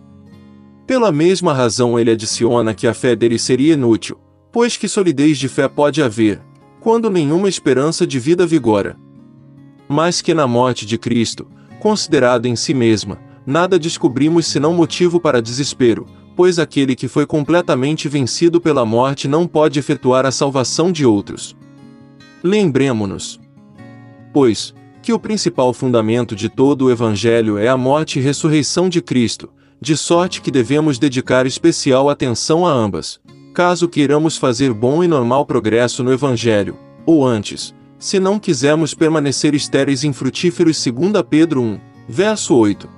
Pela 0.86 1.12
mesma 1.12 1.54
razão 1.54 2.00
ele 2.00 2.12
adiciona 2.12 2.74
que 2.74 2.86
a 2.86 2.94
fé 2.94 3.15
dele 3.15 3.39
seria 3.39 3.74
inútil, 3.74 4.20
Pois 4.52 4.76
que 4.76 4.88
solidez 4.88 5.38
de 5.38 5.48
fé 5.48 5.68
pode 5.68 6.04
haver, 6.04 6.42
quando 6.82 7.10
nenhuma 7.10 7.48
esperança 7.48 8.06
de 8.06 8.20
vida 8.20 8.46
vigora? 8.46 8.98
Mas 9.88 10.22
que 10.22 10.34
na 10.34 10.46
morte 10.46 10.86
de 10.86 10.98
Cristo, 10.98 11.48
considerado 11.80 12.48
em 12.48 12.56
si 12.56 12.74
mesma, 12.74 13.18
nada 13.46 13.80
descobrimos 13.80 14.46
senão 14.48 14.74
motivo 14.74 15.20
para 15.20 15.42
desespero, 15.42 16.06
pois 16.36 16.60
aquele 16.60 16.96
que 16.96 17.08
foi 17.08 17.26
completamente 17.26 18.10
vencido 18.10 18.60
pela 18.60 18.86
morte 18.86 19.28
não 19.28 19.48
pode 19.48 19.80
efetuar 19.80 20.26
a 20.26 20.32
salvação 20.32 20.92
de 20.92 21.06
outros. 21.06 21.56
Lembremo-nos, 22.44 23.40
pois, 24.34 24.74
que 25.02 25.14
o 25.14 25.20
principal 25.20 25.74
fundamento 25.74 26.36
de 26.36 26.50
todo 26.50 26.86
o 26.86 26.92
Evangelho 26.92 27.58
é 27.58 27.68
a 27.68 27.78
morte 27.78 28.20
e 28.20 28.22
ressurreição 28.22 28.90
de 28.90 29.02
Cristo, 29.02 29.50
de 29.80 29.96
sorte 29.96 30.42
que 30.42 30.52
devemos 30.52 31.00
dedicar 31.00 31.46
especial 31.46 32.10
atenção 32.10 32.66
a 32.66 32.72
ambas, 32.72 33.20
caso 33.52 33.88
queiramos 33.88 34.38
fazer 34.38 34.74
bom 34.74 35.04
e 35.04 35.08
normal 35.08 35.46
progresso 35.46 36.04
no 36.04 36.12
Evangelho, 36.12 36.78
ou 37.06 37.26
antes, 37.26 37.74
se 38.00 38.20
não 38.20 38.40
quisermos 38.40 38.94
permanecer 38.94 39.54
estéreis 39.54 40.04
infrutíferos 40.04 40.78
segundo 40.78 41.24
Pedro 41.24 41.62
1, 41.62 41.80
verso 42.10 42.56
8. 42.56 42.90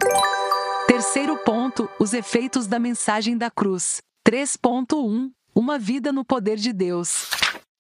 Terceiro 0.87 1.37
ponto, 1.43 1.89
os 1.99 2.13
efeitos 2.13 2.67
da 2.67 2.79
mensagem 2.79 3.37
da 3.37 3.49
cruz. 3.49 4.01
3.1 4.27 5.29
Uma 5.55 5.77
vida 5.77 6.13
no 6.13 6.23
poder 6.23 6.57
de 6.57 6.71
Deus. 6.71 7.29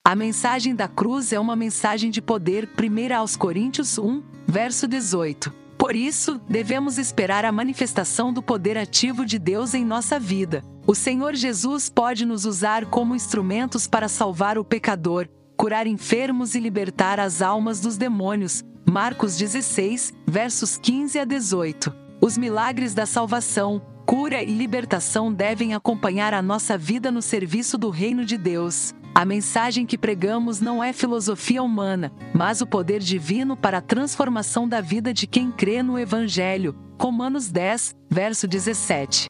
A 0.05 0.15
mensagem 0.15 0.75
da 0.75 0.87
cruz 0.87 1.31
é 1.31 1.39
uma 1.39 1.55
mensagem 1.55 2.11
de 2.11 2.21
poder, 2.21 2.69
1 2.77 3.15
aos 3.15 3.37
Coríntios 3.37 3.97
1, 3.97 4.21
verso 4.45 4.85
18. 4.85 5.62
Por 5.83 5.97
isso, 5.97 6.39
devemos 6.47 6.97
esperar 6.97 7.43
a 7.43 7.51
manifestação 7.51 8.31
do 8.31 8.41
poder 8.41 8.77
ativo 8.77 9.25
de 9.25 9.37
Deus 9.37 9.73
em 9.73 9.83
nossa 9.83 10.17
vida. 10.17 10.63
O 10.87 10.95
Senhor 10.95 11.35
Jesus 11.35 11.89
pode 11.89 12.25
nos 12.25 12.45
usar 12.45 12.85
como 12.85 13.13
instrumentos 13.13 13.85
para 13.85 14.07
salvar 14.07 14.57
o 14.57 14.63
pecador, 14.63 15.27
curar 15.57 15.85
enfermos 15.85 16.55
e 16.55 16.59
libertar 16.61 17.19
as 17.19 17.41
almas 17.41 17.81
dos 17.81 17.97
demônios. 17.97 18.63
Marcos 18.89 19.35
16, 19.35 20.13
versos 20.25 20.77
15 20.77 21.19
a 21.19 21.25
18. 21.25 21.93
Os 22.21 22.37
milagres 22.37 22.93
da 22.93 23.05
salvação, 23.05 23.81
cura 24.05 24.41
e 24.41 24.55
libertação 24.55 25.33
devem 25.33 25.73
acompanhar 25.73 26.33
a 26.33 26.41
nossa 26.41 26.77
vida 26.77 27.11
no 27.11 27.21
serviço 27.21 27.77
do 27.77 27.89
reino 27.89 28.23
de 28.23 28.37
Deus. 28.37 28.95
A 29.15 29.25
mensagem 29.25 29.85
que 29.85 29.95
pregamos 29.95 30.59
não 30.59 30.83
é 30.83 30.91
filosofia 30.91 31.61
humana, 31.61 32.11
mas 32.33 32.61
o 32.61 32.65
poder 32.65 32.99
divino 32.99 33.55
para 33.55 33.77
a 33.77 33.81
transformação 33.81 34.67
da 34.67 34.81
vida 34.81 35.13
de 35.13 35.27
quem 35.27 35.51
crê 35.51 35.83
no 35.83 35.99
Evangelho. 35.99 36.75
Romanos 36.99 37.51
10, 37.51 37.95
verso 38.09 38.47
17. 38.47 39.27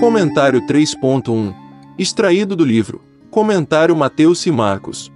Comentário 0.00 0.62
3.1 0.66 1.54
Extraído 1.98 2.56
do 2.56 2.64
livro 2.64 3.02
Comentário 3.30 3.94
Mateus 3.94 4.46
e 4.46 4.50
Marcos. 4.50 5.12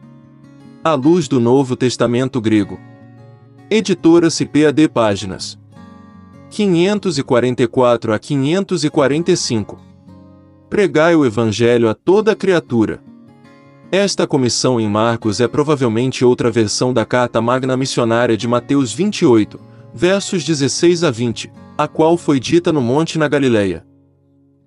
À 0.84 0.92
luz 0.92 1.26
do 1.26 1.40
Novo 1.40 1.74
Testamento 1.74 2.38
Grego. 2.38 2.78
Editora 3.70 4.28
CPAD 4.28 4.90
Páginas 4.90 5.58
544 6.50 8.12
a 8.12 8.18
545. 8.18 9.78
Pregai 10.68 11.16
o 11.16 11.24
Evangelho 11.24 11.88
a 11.88 11.94
toda 11.94 12.36
criatura. 12.36 13.09
Esta 13.92 14.24
comissão 14.24 14.80
em 14.80 14.88
Marcos 14.88 15.40
é 15.40 15.48
provavelmente 15.48 16.24
outra 16.24 16.48
versão 16.48 16.92
da 16.92 17.04
carta 17.04 17.40
magna 17.40 17.76
missionária 17.76 18.36
de 18.36 18.46
Mateus 18.46 18.92
28, 18.92 19.58
versos 19.92 20.44
16 20.44 21.02
a 21.02 21.10
20, 21.10 21.50
a 21.76 21.88
qual 21.88 22.16
foi 22.16 22.38
dita 22.38 22.72
no 22.72 22.80
monte 22.80 23.18
na 23.18 23.26
Galileia. 23.26 23.84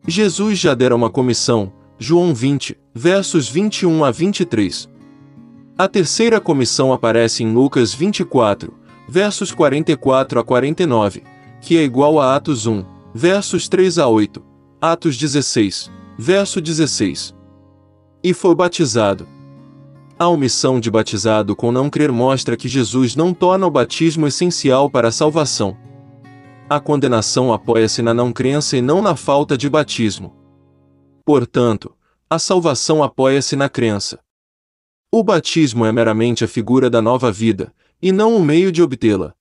Jesus 0.05 0.59
já 0.59 0.73
dera 0.73 0.93
uma 0.93 1.09
comissão, 1.09 1.71
João 1.97 2.33
20, 2.33 2.77
versos 2.93 3.47
21 3.47 4.03
a 4.03 4.11
23. 4.11 4.89
A 5.77 5.87
terceira 5.87 6.41
comissão 6.41 6.91
aparece 6.91 7.45
em 7.45 7.53
Lucas 7.53 7.93
24, 7.93 8.73
versos 9.07 9.53
44 9.53 10.37
a 10.37 10.43
49, 10.43 11.23
que 11.61 11.77
é 11.77 11.83
igual 11.83 12.19
a 12.19 12.35
Atos 12.35 12.67
1, 12.67 12.83
versos 13.13 13.69
3 13.69 13.99
a 13.99 14.07
8, 14.09 14.43
Atos 14.81 15.15
16, 15.15 15.89
verso 16.17 16.59
16 16.59 17.41
e 18.23 18.33
foi 18.33 18.55
batizado. 18.55 19.27
A 20.17 20.27
omissão 20.29 20.79
de 20.79 20.89
batizado 20.89 21.55
com 21.55 21.71
não 21.71 21.89
crer 21.89 22.11
mostra 22.11 22.55
que 22.55 22.67
Jesus 22.67 23.15
não 23.15 23.33
torna 23.33 23.67
o 23.67 23.71
batismo 23.71 24.25
essencial 24.25 24.89
para 24.89 25.09
a 25.09 25.11
salvação. 25.11 25.77
A 26.69 26.79
condenação 26.79 27.51
apoia-se 27.51 28.01
na 28.01 28.13
não 28.13 28.31
crença 28.31 28.77
e 28.77 28.81
não 28.81 29.01
na 29.01 29.15
falta 29.15 29.57
de 29.57 29.69
batismo. 29.69 30.33
Portanto, 31.25 31.93
a 32.29 32.39
salvação 32.39 33.03
apoia-se 33.03 33.55
na 33.55 33.67
crença. 33.67 34.19
O 35.11 35.23
batismo 35.23 35.85
é 35.85 35.91
meramente 35.91 36.43
a 36.43 36.47
figura 36.47 36.89
da 36.89 37.01
nova 37.01 37.31
vida, 37.31 37.73
e 38.01 38.11
não 38.11 38.35
o 38.35 38.41
meio 38.41 38.71
de 38.71 38.81
obtê-la. 38.81 39.33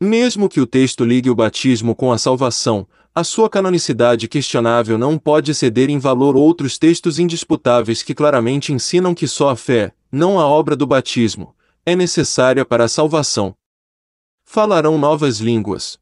Mesmo 0.00 0.48
que 0.48 0.60
o 0.60 0.66
texto 0.66 1.04
ligue 1.04 1.28
o 1.28 1.34
batismo 1.34 1.92
com 1.94 2.12
a 2.12 2.18
salvação, 2.18 2.86
a 3.12 3.24
sua 3.24 3.50
canonicidade 3.50 4.28
questionável 4.28 4.96
não 4.96 5.18
pode 5.18 5.52
ceder 5.52 5.90
em 5.90 5.98
valor 5.98 6.36
outros 6.36 6.78
textos 6.78 7.18
indisputáveis 7.18 8.00
que 8.00 8.14
claramente 8.14 8.72
ensinam 8.72 9.12
que 9.12 9.26
só 9.26 9.48
a 9.48 9.56
fé, 9.56 9.92
não 10.12 10.38
a 10.38 10.46
obra 10.46 10.76
do 10.76 10.86
batismo, 10.86 11.52
é 11.84 11.96
necessária 11.96 12.64
para 12.64 12.84
a 12.84 12.88
salvação. 12.88 13.56
Falarão 14.44 14.96
novas 14.96 15.38
línguas. 15.38 15.98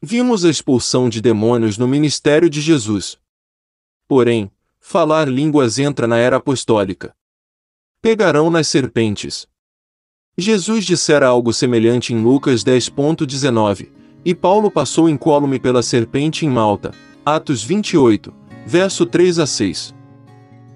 Vimos 0.00 0.44
a 0.44 0.48
expulsão 0.48 1.08
de 1.08 1.20
demônios 1.20 1.76
no 1.76 1.88
ministério 1.88 2.48
de 2.48 2.60
Jesus. 2.60 3.18
Porém, 4.06 4.52
falar 4.78 5.26
línguas 5.26 5.80
entra 5.80 6.06
na 6.06 6.16
era 6.16 6.36
apostólica. 6.36 7.12
Pegarão 8.00 8.50
nas 8.50 8.68
serpentes. 8.68 9.48
Jesus 10.38 10.84
dissera 10.84 11.26
algo 11.26 11.52
semelhante 11.52 12.14
em 12.14 12.22
Lucas 12.22 12.64
10.19 12.64 13.88
e 14.24 14.34
Paulo 14.34 14.70
passou 14.70 15.08
incólume 15.08 15.58
pela 15.58 15.82
serpente 15.82 16.46
em 16.46 16.48
Malta. 16.48 16.92
Atos 17.24 17.62
28, 17.62 18.32
verso 18.66 19.04
3 19.06 19.38
a 19.38 19.46
6. 19.46 19.94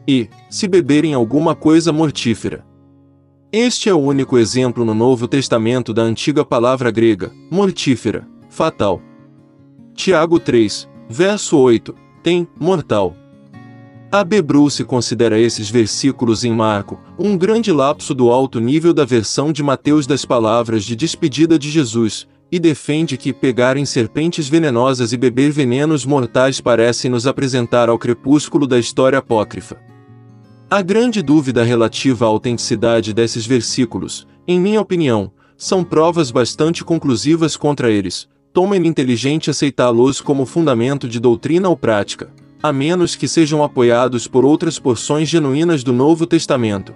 E, 0.06 0.28
se 0.50 0.68
beberem 0.68 1.14
alguma 1.14 1.54
coisa 1.54 1.92
mortífera. 1.92 2.64
Este 3.50 3.88
é 3.88 3.94
o 3.94 3.98
único 3.98 4.36
exemplo 4.36 4.84
no 4.84 4.94
Novo 4.94 5.28
Testamento 5.28 5.94
da 5.94 6.02
antiga 6.02 6.44
palavra 6.44 6.90
grega, 6.90 7.32
mortífera, 7.50 8.26
fatal. 8.50 9.00
Tiago 9.94 10.38
3, 10.40 10.88
verso 11.08 11.56
8, 11.56 11.94
tem, 12.22 12.48
mortal. 12.58 13.14
A 14.14 14.22
B. 14.22 14.40
Bruce 14.40 14.84
considera 14.84 15.40
esses 15.40 15.68
versículos 15.68 16.44
em 16.44 16.52
Marco, 16.52 17.00
um 17.18 17.36
grande 17.36 17.72
lapso 17.72 18.14
do 18.14 18.30
alto 18.30 18.60
nível 18.60 18.94
da 18.94 19.04
versão 19.04 19.50
de 19.52 19.60
Mateus 19.60 20.06
das 20.06 20.24
palavras 20.24 20.84
de 20.84 20.94
despedida 20.94 21.58
de 21.58 21.68
Jesus, 21.68 22.28
e 22.48 22.60
defende 22.60 23.16
que 23.16 23.32
pegarem 23.32 23.84
serpentes 23.84 24.48
venenosas 24.48 25.12
e 25.12 25.16
beber 25.16 25.50
venenos 25.50 26.06
mortais 26.06 26.60
parece 26.60 27.08
nos 27.08 27.26
apresentar 27.26 27.88
ao 27.88 27.98
crepúsculo 27.98 28.68
da 28.68 28.78
história 28.78 29.18
apócrifa. 29.18 29.82
A 30.70 30.80
grande 30.80 31.20
dúvida 31.20 31.64
relativa 31.64 32.24
à 32.24 32.28
autenticidade 32.28 33.12
desses 33.12 33.44
versículos, 33.44 34.28
em 34.46 34.60
minha 34.60 34.80
opinião, 34.80 35.32
são 35.56 35.82
provas 35.82 36.30
bastante 36.30 36.84
conclusivas 36.84 37.56
contra 37.56 37.90
eles. 37.90 38.28
Tomem 38.52 38.86
inteligente 38.86 39.50
aceitá-los 39.50 40.20
como 40.20 40.46
fundamento 40.46 41.08
de 41.08 41.18
doutrina 41.18 41.68
ou 41.68 41.76
prática, 41.76 42.32
a 42.64 42.72
menos 42.72 43.14
que 43.14 43.28
sejam 43.28 43.62
apoiados 43.62 44.26
por 44.26 44.42
outras 44.42 44.78
porções 44.78 45.28
genuínas 45.28 45.84
do 45.84 45.92
Novo 45.92 46.26
Testamento. 46.26 46.94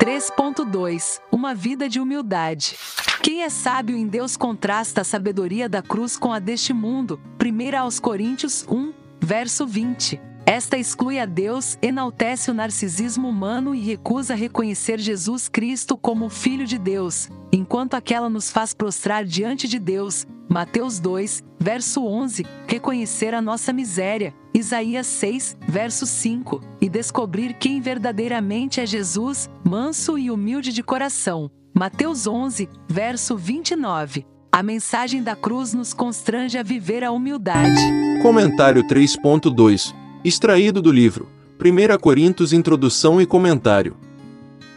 3.2 0.00 1.20
Uma 1.30 1.54
vida 1.54 1.88
de 1.88 2.00
humildade. 2.00 2.74
Quem 3.22 3.44
é 3.44 3.48
sábio 3.48 3.96
em 3.96 4.04
Deus 4.04 4.36
contrasta 4.36 5.02
a 5.02 5.04
sabedoria 5.04 5.68
da 5.68 5.80
cruz 5.80 6.16
com 6.16 6.32
a 6.32 6.40
deste 6.40 6.72
mundo. 6.72 7.20
1 7.40 7.78
aos 7.78 8.00
Coríntios 8.00 8.66
1, 8.68 8.92
verso 9.20 9.64
20. 9.64 10.20
Esta 10.44 10.76
exclui 10.76 11.20
a 11.20 11.24
Deus, 11.24 11.78
enaltece 11.80 12.50
o 12.50 12.54
narcisismo 12.54 13.28
humano 13.28 13.76
e 13.76 13.80
recusa 13.80 14.34
reconhecer 14.34 14.98
Jesus 14.98 15.48
Cristo 15.48 15.96
como 15.96 16.28
Filho 16.28 16.66
de 16.66 16.78
Deus, 16.78 17.28
enquanto 17.52 17.94
aquela 17.94 18.30
nos 18.30 18.50
faz 18.50 18.72
prostrar 18.72 19.24
diante 19.24 19.68
de 19.68 19.78
Deus. 19.78 20.26
Mateus 20.48 20.98
2, 20.98 21.42
verso 21.58 22.04
11, 22.04 22.44
reconhecer 22.66 23.34
a 23.34 23.42
nossa 23.42 23.72
miséria. 23.72 24.34
Isaías 24.54 25.06
6, 25.06 25.56
verso 25.66 26.06
5, 26.06 26.60
e 26.80 26.88
descobrir 26.88 27.54
quem 27.54 27.80
verdadeiramente 27.80 28.80
é 28.80 28.86
Jesus, 28.86 29.48
manso 29.64 30.18
e 30.18 30.30
humilde 30.30 30.72
de 30.72 30.82
coração. 30.82 31.50
Mateus 31.74 32.26
11, 32.26 32.68
verso 32.88 33.36
29. 33.36 34.26
A 34.50 34.62
mensagem 34.62 35.22
da 35.22 35.34
cruz 35.34 35.72
nos 35.72 35.94
constrange 35.94 36.58
a 36.58 36.62
viver 36.62 37.02
a 37.02 37.10
humildade. 37.10 37.80
Comentário 38.20 38.86
3.2 38.86 39.94
Extraído 40.22 40.82
do 40.82 40.92
livro 40.92 41.28
1 41.58 41.98
Coríntios 41.98 42.52
Introdução 42.52 43.20
e 43.20 43.24
Comentário. 43.24 43.96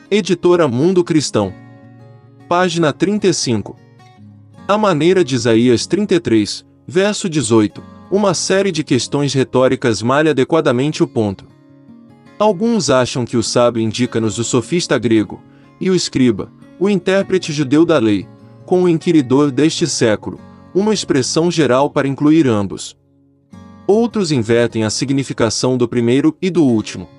Editora 0.10 0.68
Mundo 0.70 1.04
Cristão. 1.04 1.65
Página 2.48 2.94
35. 2.94 3.76
A 4.68 4.78
maneira 4.78 5.24
de 5.24 5.34
Isaías 5.34 5.88
33, 5.88 6.64
verso 6.88 7.28
18, 7.28 7.82
uma 8.12 8.36
série 8.36 8.72
de 8.72 8.84
questões 8.84 9.34
retóricas 9.34 10.04
malha 10.04 10.30
adequadamente 10.30 11.02
o 11.02 11.08
ponto. 11.08 11.48
Alguns 12.38 12.92
acham 12.92 13.26
que 13.26 13.36
o 13.36 13.42
sábio 13.42 13.82
indica-nos 13.82 14.38
o 14.38 14.44
sofista 14.44 14.96
grego, 15.00 15.42
e 15.82 15.90
o 15.90 15.96
escriba, 15.96 16.52
o 16.80 16.88
intérprete 16.88 17.52
judeu 17.52 17.84
da 17.84 17.98
lei, 17.98 18.28
com 18.64 18.84
o 18.84 18.90
inquiridor 18.90 19.50
deste 19.50 19.88
século, 19.88 20.40
uma 20.72 20.94
expressão 20.94 21.50
geral 21.50 21.90
para 21.90 22.08
incluir 22.08 22.48
ambos. 22.48 22.96
Outros 23.88 24.32
invertem 24.32 24.84
a 24.84 24.92
significação 24.92 25.76
do 25.80 25.88
primeiro 25.88 26.38
e 26.40 26.52
do 26.52 26.64
último. 26.64 27.10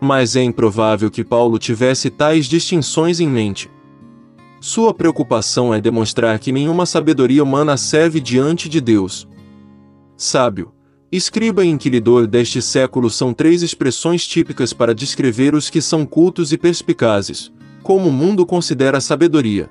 Mas 0.00 0.36
é 0.36 0.42
improvável 0.44 1.10
que 1.10 1.24
Paulo 1.24 1.58
tivesse 1.58 2.10
tais 2.10 2.46
distinções 2.46 3.18
em 3.18 3.26
mente. 3.26 3.68
Sua 4.60 4.94
preocupação 4.94 5.72
é 5.72 5.80
demonstrar 5.80 6.38
que 6.38 6.50
nenhuma 6.50 6.86
sabedoria 6.86 7.42
humana 7.42 7.76
serve 7.76 8.20
diante 8.20 8.68
de 8.68 8.80
Deus. 8.80 9.28
Sábio, 10.16 10.72
escriba 11.12 11.64
e 11.64 11.68
inquiridor 11.68 12.26
deste 12.26 12.62
século 12.62 13.10
são 13.10 13.34
três 13.34 13.62
expressões 13.62 14.26
típicas 14.26 14.72
para 14.72 14.94
descrever 14.94 15.54
os 15.54 15.68
que 15.68 15.82
são 15.82 16.06
cultos 16.06 16.52
e 16.52 16.58
perspicazes, 16.58 17.52
como 17.82 18.08
o 18.08 18.12
mundo 18.12 18.46
considera 18.46 19.00
sabedoria. 19.00 19.68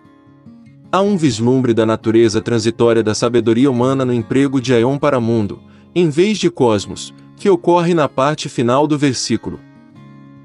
Há 0.92 1.02
um 1.02 1.18
vislumbre 1.18 1.74
da 1.74 1.86
natureza 1.86 2.40
transitória 2.40 3.04
da 3.04 3.16
sabedoria 3.16 3.70
humana 3.70 4.06
no 4.06 4.14
emprego 4.14 4.62
de 4.62 4.74
aion 4.74 4.98
para 4.98 5.20
mundo, 5.20 5.60
em 5.96 6.10
vez 6.10 6.38
de 6.38 6.50
cosmos, 6.50 7.14
que 7.36 7.50
ocorre 7.50 7.94
na 7.94 8.08
parte 8.08 8.48
final 8.48 8.88
do 8.88 8.98
versículo. 8.98 9.60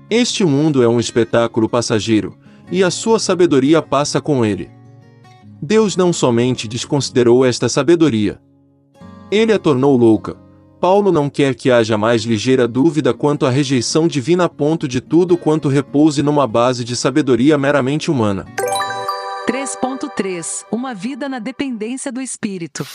Este 0.08 0.44
mundo 0.44 0.82
é 0.82 0.88
um 0.88 0.98
espetáculo 0.98 1.68
passageiro, 1.68 2.36
e 2.70 2.84
a 2.84 2.90
sua 2.90 3.18
sabedoria 3.18 3.82
passa 3.82 4.20
com 4.20 4.44
ele. 4.44 4.70
Deus 5.60 5.96
não 5.96 6.12
somente 6.12 6.66
desconsiderou 6.66 7.44
esta 7.44 7.68
sabedoria. 7.68 8.40
Ele 9.30 9.52
a 9.52 9.58
tornou 9.58 9.96
louca, 9.96 10.36
Paulo 10.80 11.12
não 11.12 11.28
quer 11.28 11.54
que 11.54 11.70
haja 11.70 11.98
mais 11.98 12.22
ligeira 12.22 12.66
dúvida 12.66 13.12
quanto 13.12 13.44
à 13.44 13.50
rejeição 13.50 14.08
divina 14.08 14.44
a 14.44 14.48
ponto 14.48 14.88
de 14.88 14.98
tudo 14.98 15.36
quanto 15.36 15.68
repouse 15.68 16.22
numa 16.22 16.46
base 16.46 16.82
de 16.84 16.96
sabedoria 16.96 17.58
meramente 17.58 18.10
humana. 18.10 18.46
3.3 19.46 20.64
Uma 20.72 20.94
vida 20.94 21.28
na 21.28 21.38
dependência 21.38 22.10
do 22.10 22.18
Espírito. 22.18 22.86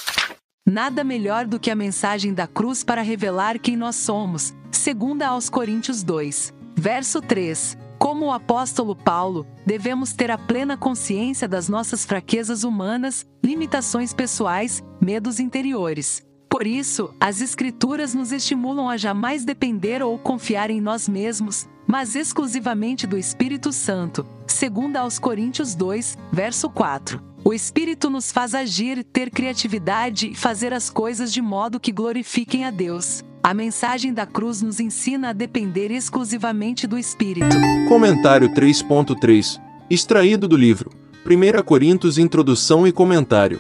Nada 0.65 1.03
melhor 1.03 1.45
do 1.45 1.59
que 1.59 1.69
a 1.69 1.75
mensagem 1.75 2.33
da 2.33 2.47
cruz 2.47 2.83
para 2.83 3.03
revelar 3.03 3.59
quem 3.59 3.77
nós 3.77 3.95
somos, 3.97 4.51
segunda 4.71 5.27
aos 5.27 5.47
Coríntios 5.47 6.01
2, 6.01 6.51
verso 6.75 7.21
3. 7.21 7.77
Como 7.97 8.25
o 8.25 8.31
apóstolo 8.31 8.95
Paulo, 8.95 9.45
devemos 9.65 10.13
ter 10.13 10.29
a 10.29 10.37
plena 10.37 10.77
consciência 10.77 11.47
das 11.47 11.69
nossas 11.69 12.05
fraquezas 12.05 12.63
humanas, 12.63 13.25
limitações 13.43 14.13
pessoais, 14.13 14.83
medos 15.01 15.39
interiores. 15.39 16.25
Por 16.49 16.65
isso, 16.65 17.13
as 17.19 17.41
Escrituras 17.41 18.13
nos 18.13 18.31
estimulam 18.31 18.89
a 18.89 18.97
jamais 18.97 19.43
depender 19.43 20.01
ou 20.01 20.17
confiar 20.17 20.69
em 20.69 20.79
nós 20.79 21.07
mesmos, 21.07 21.67
mas 21.87 22.15
exclusivamente 22.15 23.05
do 23.05 23.17
Espírito 23.17 23.71
Santo, 23.71 24.25
segundo 24.47 24.97
aos 24.97 25.19
Coríntios 25.19 25.75
2, 25.75 26.17
verso 26.31 26.69
4. 26.69 27.21
O 27.43 27.53
Espírito 27.53 28.09
nos 28.09 28.31
faz 28.31 28.55
agir, 28.55 29.03
ter 29.03 29.29
criatividade 29.29 30.29
e 30.29 30.35
fazer 30.35 30.73
as 30.73 30.89
coisas 30.89 31.31
de 31.31 31.41
modo 31.41 31.79
que 31.79 31.91
glorifiquem 31.91 32.65
a 32.65 32.71
Deus. 32.71 33.23
A 33.45 33.53
mensagem 33.53 34.11
da 34.11 34.25
cruz 34.25 34.63
nos 34.63 34.79
ensina 34.79 35.29
a 35.29 35.31
depender 35.31 35.91
exclusivamente 35.91 36.87
do 36.87 36.97
Espírito. 36.97 37.55
Comentário 37.87 38.49
3.3 38.49 39.61
Extraído 39.87 40.47
do 40.47 40.57
livro 40.57 40.89
1 41.23 41.61
Coríntios 41.61 42.17
Introdução 42.17 42.87
e 42.87 42.91
Comentário. 42.91 43.59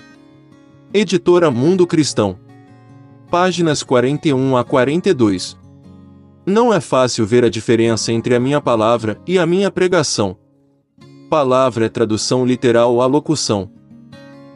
Editora 0.91 1.51
Mundo 1.51 1.85
Cristão 1.85 2.39
páginas 3.29 3.83
41 3.83 4.57
a 4.57 4.63
42. 4.63 5.55
Não 6.47 6.73
é 6.73 6.81
fácil 6.81 7.23
ver 7.23 7.45
a 7.45 7.49
diferença 7.49 8.11
entre 8.11 8.33
a 8.33 8.39
minha 8.39 8.59
palavra 8.59 9.21
e 9.27 9.37
a 9.37 9.45
minha 9.45 9.69
pregação. 9.69 10.35
Palavra 11.29 11.85
é 11.85 11.89
tradução 11.89 12.43
literal 12.43 13.03
à 13.03 13.05
locução. 13.05 13.69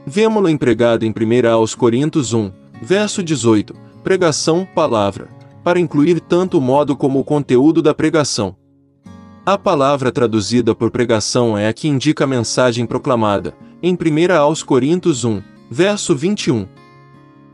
Vemo-la 0.08 0.50
empregada 0.50 1.06
em 1.06 1.12
1 1.12 1.48
aos 1.50 1.76
Coríntios 1.76 2.34
1, 2.34 2.52
verso 2.82 3.22
18, 3.22 3.88
pregação, 4.10 4.67
palavra, 4.74 5.30
para 5.63 5.80
incluir 5.80 6.19
tanto 6.19 6.58
o 6.58 6.62
modo 6.62 6.98
como 6.98 7.19
o 7.19 7.24
conteúdo 7.24 7.80
da 7.80 7.93
pregação. 7.93 8.56
A 9.45 9.56
palavra 9.56 10.12
traduzida 10.12 10.74
por 10.74 10.89
pregação 10.89 11.56
é 11.56 11.67
a 11.67 11.74
que 11.74 11.88
indica 11.88 12.24
a 12.24 12.28
mensagem 12.28 12.88
proclamada, 12.88 13.54
em 13.84 13.93
1 13.93 14.34
aos 14.34 14.63
Coríntios 14.63 15.26
1, 15.26 15.43
verso 15.69 16.15
21. 16.15 16.65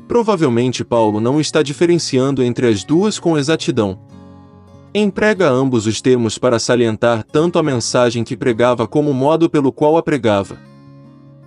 Provavelmente 0.07 0.85
Paulo 0.85 1.19
não 1.19 1.41
está 1.41 1.61
diferenciando 1.61 2.41
entre 2.41 2.69
as 2.69 2.85
duas 2.85 3.19
com 3.19 3.37
exatidão. 3.37 3.99
Emprega 4.93 5.49
ambos 5.49 5.85
os 5.85 5.99
termos 5.99 6.37
para 6.37 6.57
salientar 6.57 7.25
tanto 7.25 7.59
a 7.59 7.63
mensagem 7.63 8.23
que 8.23 8.37
pregava 8.37 8.87
como 8.87 9.11
o 9.11 9.13
modo 9.13 9.49
pelo 9.49 9.73
qual 9.73 9.97
a 9.97 10.01
pregava. 10.01 10.57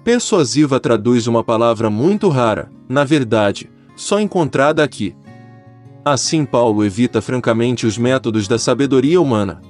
Persuasiva 0.05 0.79
traduz 0.79 1.27
uma 1.27 1.43
palavra 1.43 1.89
muito 1.89 2.29
rara, 2.29 2.71
na 2.87 3.05
verdade, 3.05 3.71
só 3.99 4.21
encontrada 4.21 4.83
aqui. 4.85 5.15
Assim, 6.05 6.45
Paulo 6.45 6.85
evita 6.85 7.21
francamente 7.21 7.85
os 7.85 7.99
métodos 7.99 8.47
da 8.47 8.57
sabedoria 8.57 9.21
humana. 9.21 9.61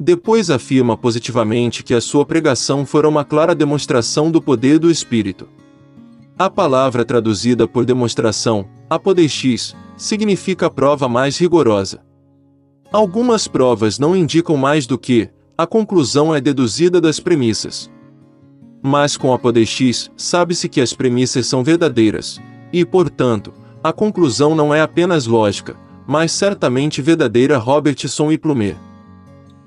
Depois 0.00 0.50
afirma 0.50 0.96
positivamente 0.96 1.84
que 1.84 1.92
a 1.92 2.00
sua 2.00 2.24
pregação 2.24 2.86
fora 2.86 3.06
uma 3.06 3.22
clara 3.22 3.54
demonstração 3.54 4.30
do 4.30 4.40
poder 4.40 4.78
do 4.78 4.90
Espírito. 4.90 5.46
A 6.38 6.48
palavra 6.48 7.04
traduzida 7.04 7.68
por 7.68 7.84
demonstração, 7.84 8.66
apodeixis, 8.88 9.76
significa 9.94 10.70
prova 10.70 11.06
mais 11.06 11.38
rigorosa. 11.38 12.00
Algumas 12.90 13.46
provas 13.46 13.98
não 13.98 14.16
indicam 14.16 14.56
mais 14.56 14.86
do 14.86 14.98
que, 14.98 15.28
a 15.56 15.66
conclusão 15.66 16.34
é 16.34 16.40
deduzida 16.40 16.98
das 16.98 17.20
premissas. 17.20 17.90
Mas 18.82 19.18
com 19.18 19.34
apodeixis, 19.34 20.10
sabe-se 20.16 20.66
que 20.66 20.80
as 20.80 20.94
premissas 20.94 21.46
são 21.46 21.62
verdadeiras, 21.62 22.40
e, 22.74 22.84
portanto, 22.84 23.54
a 23.82 23.92
conclusão 23.92 24.52
não 24.52 24.74
é 24.74 24.80
apenas 24.80 25.26
lógica, 25.26 25.76
mas 26.04 26.32
certamente 26.32 27.00
verdadeira 27.00 27.56
Robertson 27.56 28.32
e 28.32 28.36
Plumer. 28.36 28.76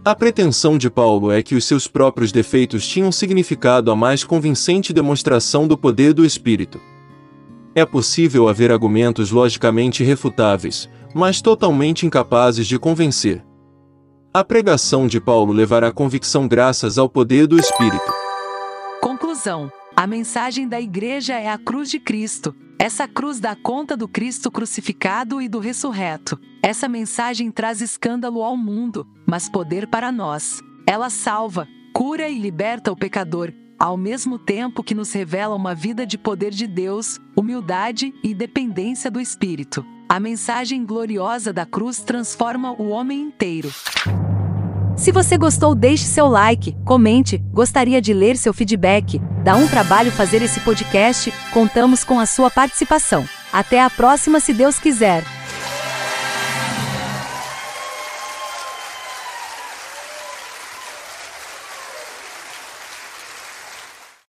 A 0.04 0.14
pretensão 0.14 0.78
de 0.78 0.90
Paulo 0.90 1.32
é 1.32 1.42
que 1.42 1.56
os 1.56 1.64
seus 1.64 1.88
próprios 1.88 2.34
defeitos 2.34 2.86
tinham 2.86 3.10
significado 3.10 3.92
a 3.92 3.96
mais 3.96 4.26
convincente 4.26 4.92
demonstração 4.92 5.66
do 5.66 5.78
poder 5.78 6.14
do 6.14 6.26
Espírito. 6.26 6.82
É 7.74 7.86
possível 7.86 8.50
haver 8.50 8.72
argumentos 8.74 9.32
logicamente 9.32 10.04
refutáveis, 10.04 10.90
mas 11.16 11.42
totalmente 11.42 12.06
incapazes 12.06 12.68
de 12.68 12.78
convencer. 12.78 13.42
A 14.34 14.44
pregação 14.44 15.08
de 15.08 15.22
Paulo 15.22 15.54
levará 15.54 15.94
convicção 15.94 16.46
graças 16.46 16.98
ao 16.98 17.08
poder 17.08 17.48
do 17.48 17.58
Espírito. 17.58 18.14
Conclusão: 19.02 19.72
A 19.96 20.06
mensagem 20.06 20.68
da 20.68 20.82
Igreja 20.82 21.36
é 21.36 21.50
a 21.50 21.58
cruz 21.58 21.90
de 21.90 22.00
Cristo. 22.00 22.54
Essa 22.88 23.06
cruz 23.06 23.42
dá 23.42 23.54
conta 23.54 23.98
do 23.98 24.08
Cristo 24.08 24.50
crucificado 24.50 25.42
e 25.42 25.50
do 25.50 25.60
ressurreto. 25.60 26.40
Essa 26.64 26.88
mensagem 26.88 27.52
traz 27.52 27.82
escândalo 27.82 28.42
ao 28.42 28.56
mundo, 28.56 29.06
mas 29.26 29.50
poder 29.50 29.88
para 29.88 30.10
nós. 30.10 30.62
Ela 30.88 31.10
salva, 31.10 31.68
cura 31.92 32.30
e 32.30 32.40
liberta 32.40 32.90
o 32.90 32.96
pecador, 32.96 33.52
ao 33.78 33.98
mesmo 33.98 34.40
tempo 34.40 34.82
que 34.82 34.96
nos 34.96 35.12
revela 35.12 35.54
uma 35.54 35.76
vida 35.76 36.08
de 36.08 36.18
poder 36.18 36.52
de 36.52 36.66
Deus, 36.66 37.20
humildade 37.36 38.14
e 38.24 38.34
dependência 38.34 39.12
do 39.12 39.20
Espírito. 39.20 39.86
A 40.08 40.18
mensagem 40.18 40.86
gloriosa 40.86 41.52
da 41.52 41.66
cruz 41.66 42.00
transforma 42.00 42.72
o 42.72 42.88
homem 42.88 43.20
inteiro. 43.20 43.70
Se 44.98 45.12
você 45.12 45.38
gostou, 45.38 45.76
deixe 45.76 46.06
seu 46.06 46.28
like, 46.28 46.76
comente, 46.84 47.38
gostaria 47.54 48.02
de 48.02 48.14
ler 48.14 48.36
seu 48.36 48.52
feedback. 48.52 49.22
Dá 49.44 49.56
um 49.56 49.68
trabalho 49.68 50.12
fazer 50.12 50.42
esse 50.42 50.60
podcast, 50.62 51.32
contamos 51.54 52.04
com 52.04 52.20
a 52.20 52.26
sua 52.26 52.50
participação. 52.50 53.24
Até 53.54 53.82
a 53.82 53.92
próxima, 53.92 54.40
se 54.40 54.54
Deus 54.54 54.80
quiser. 54.80 55.24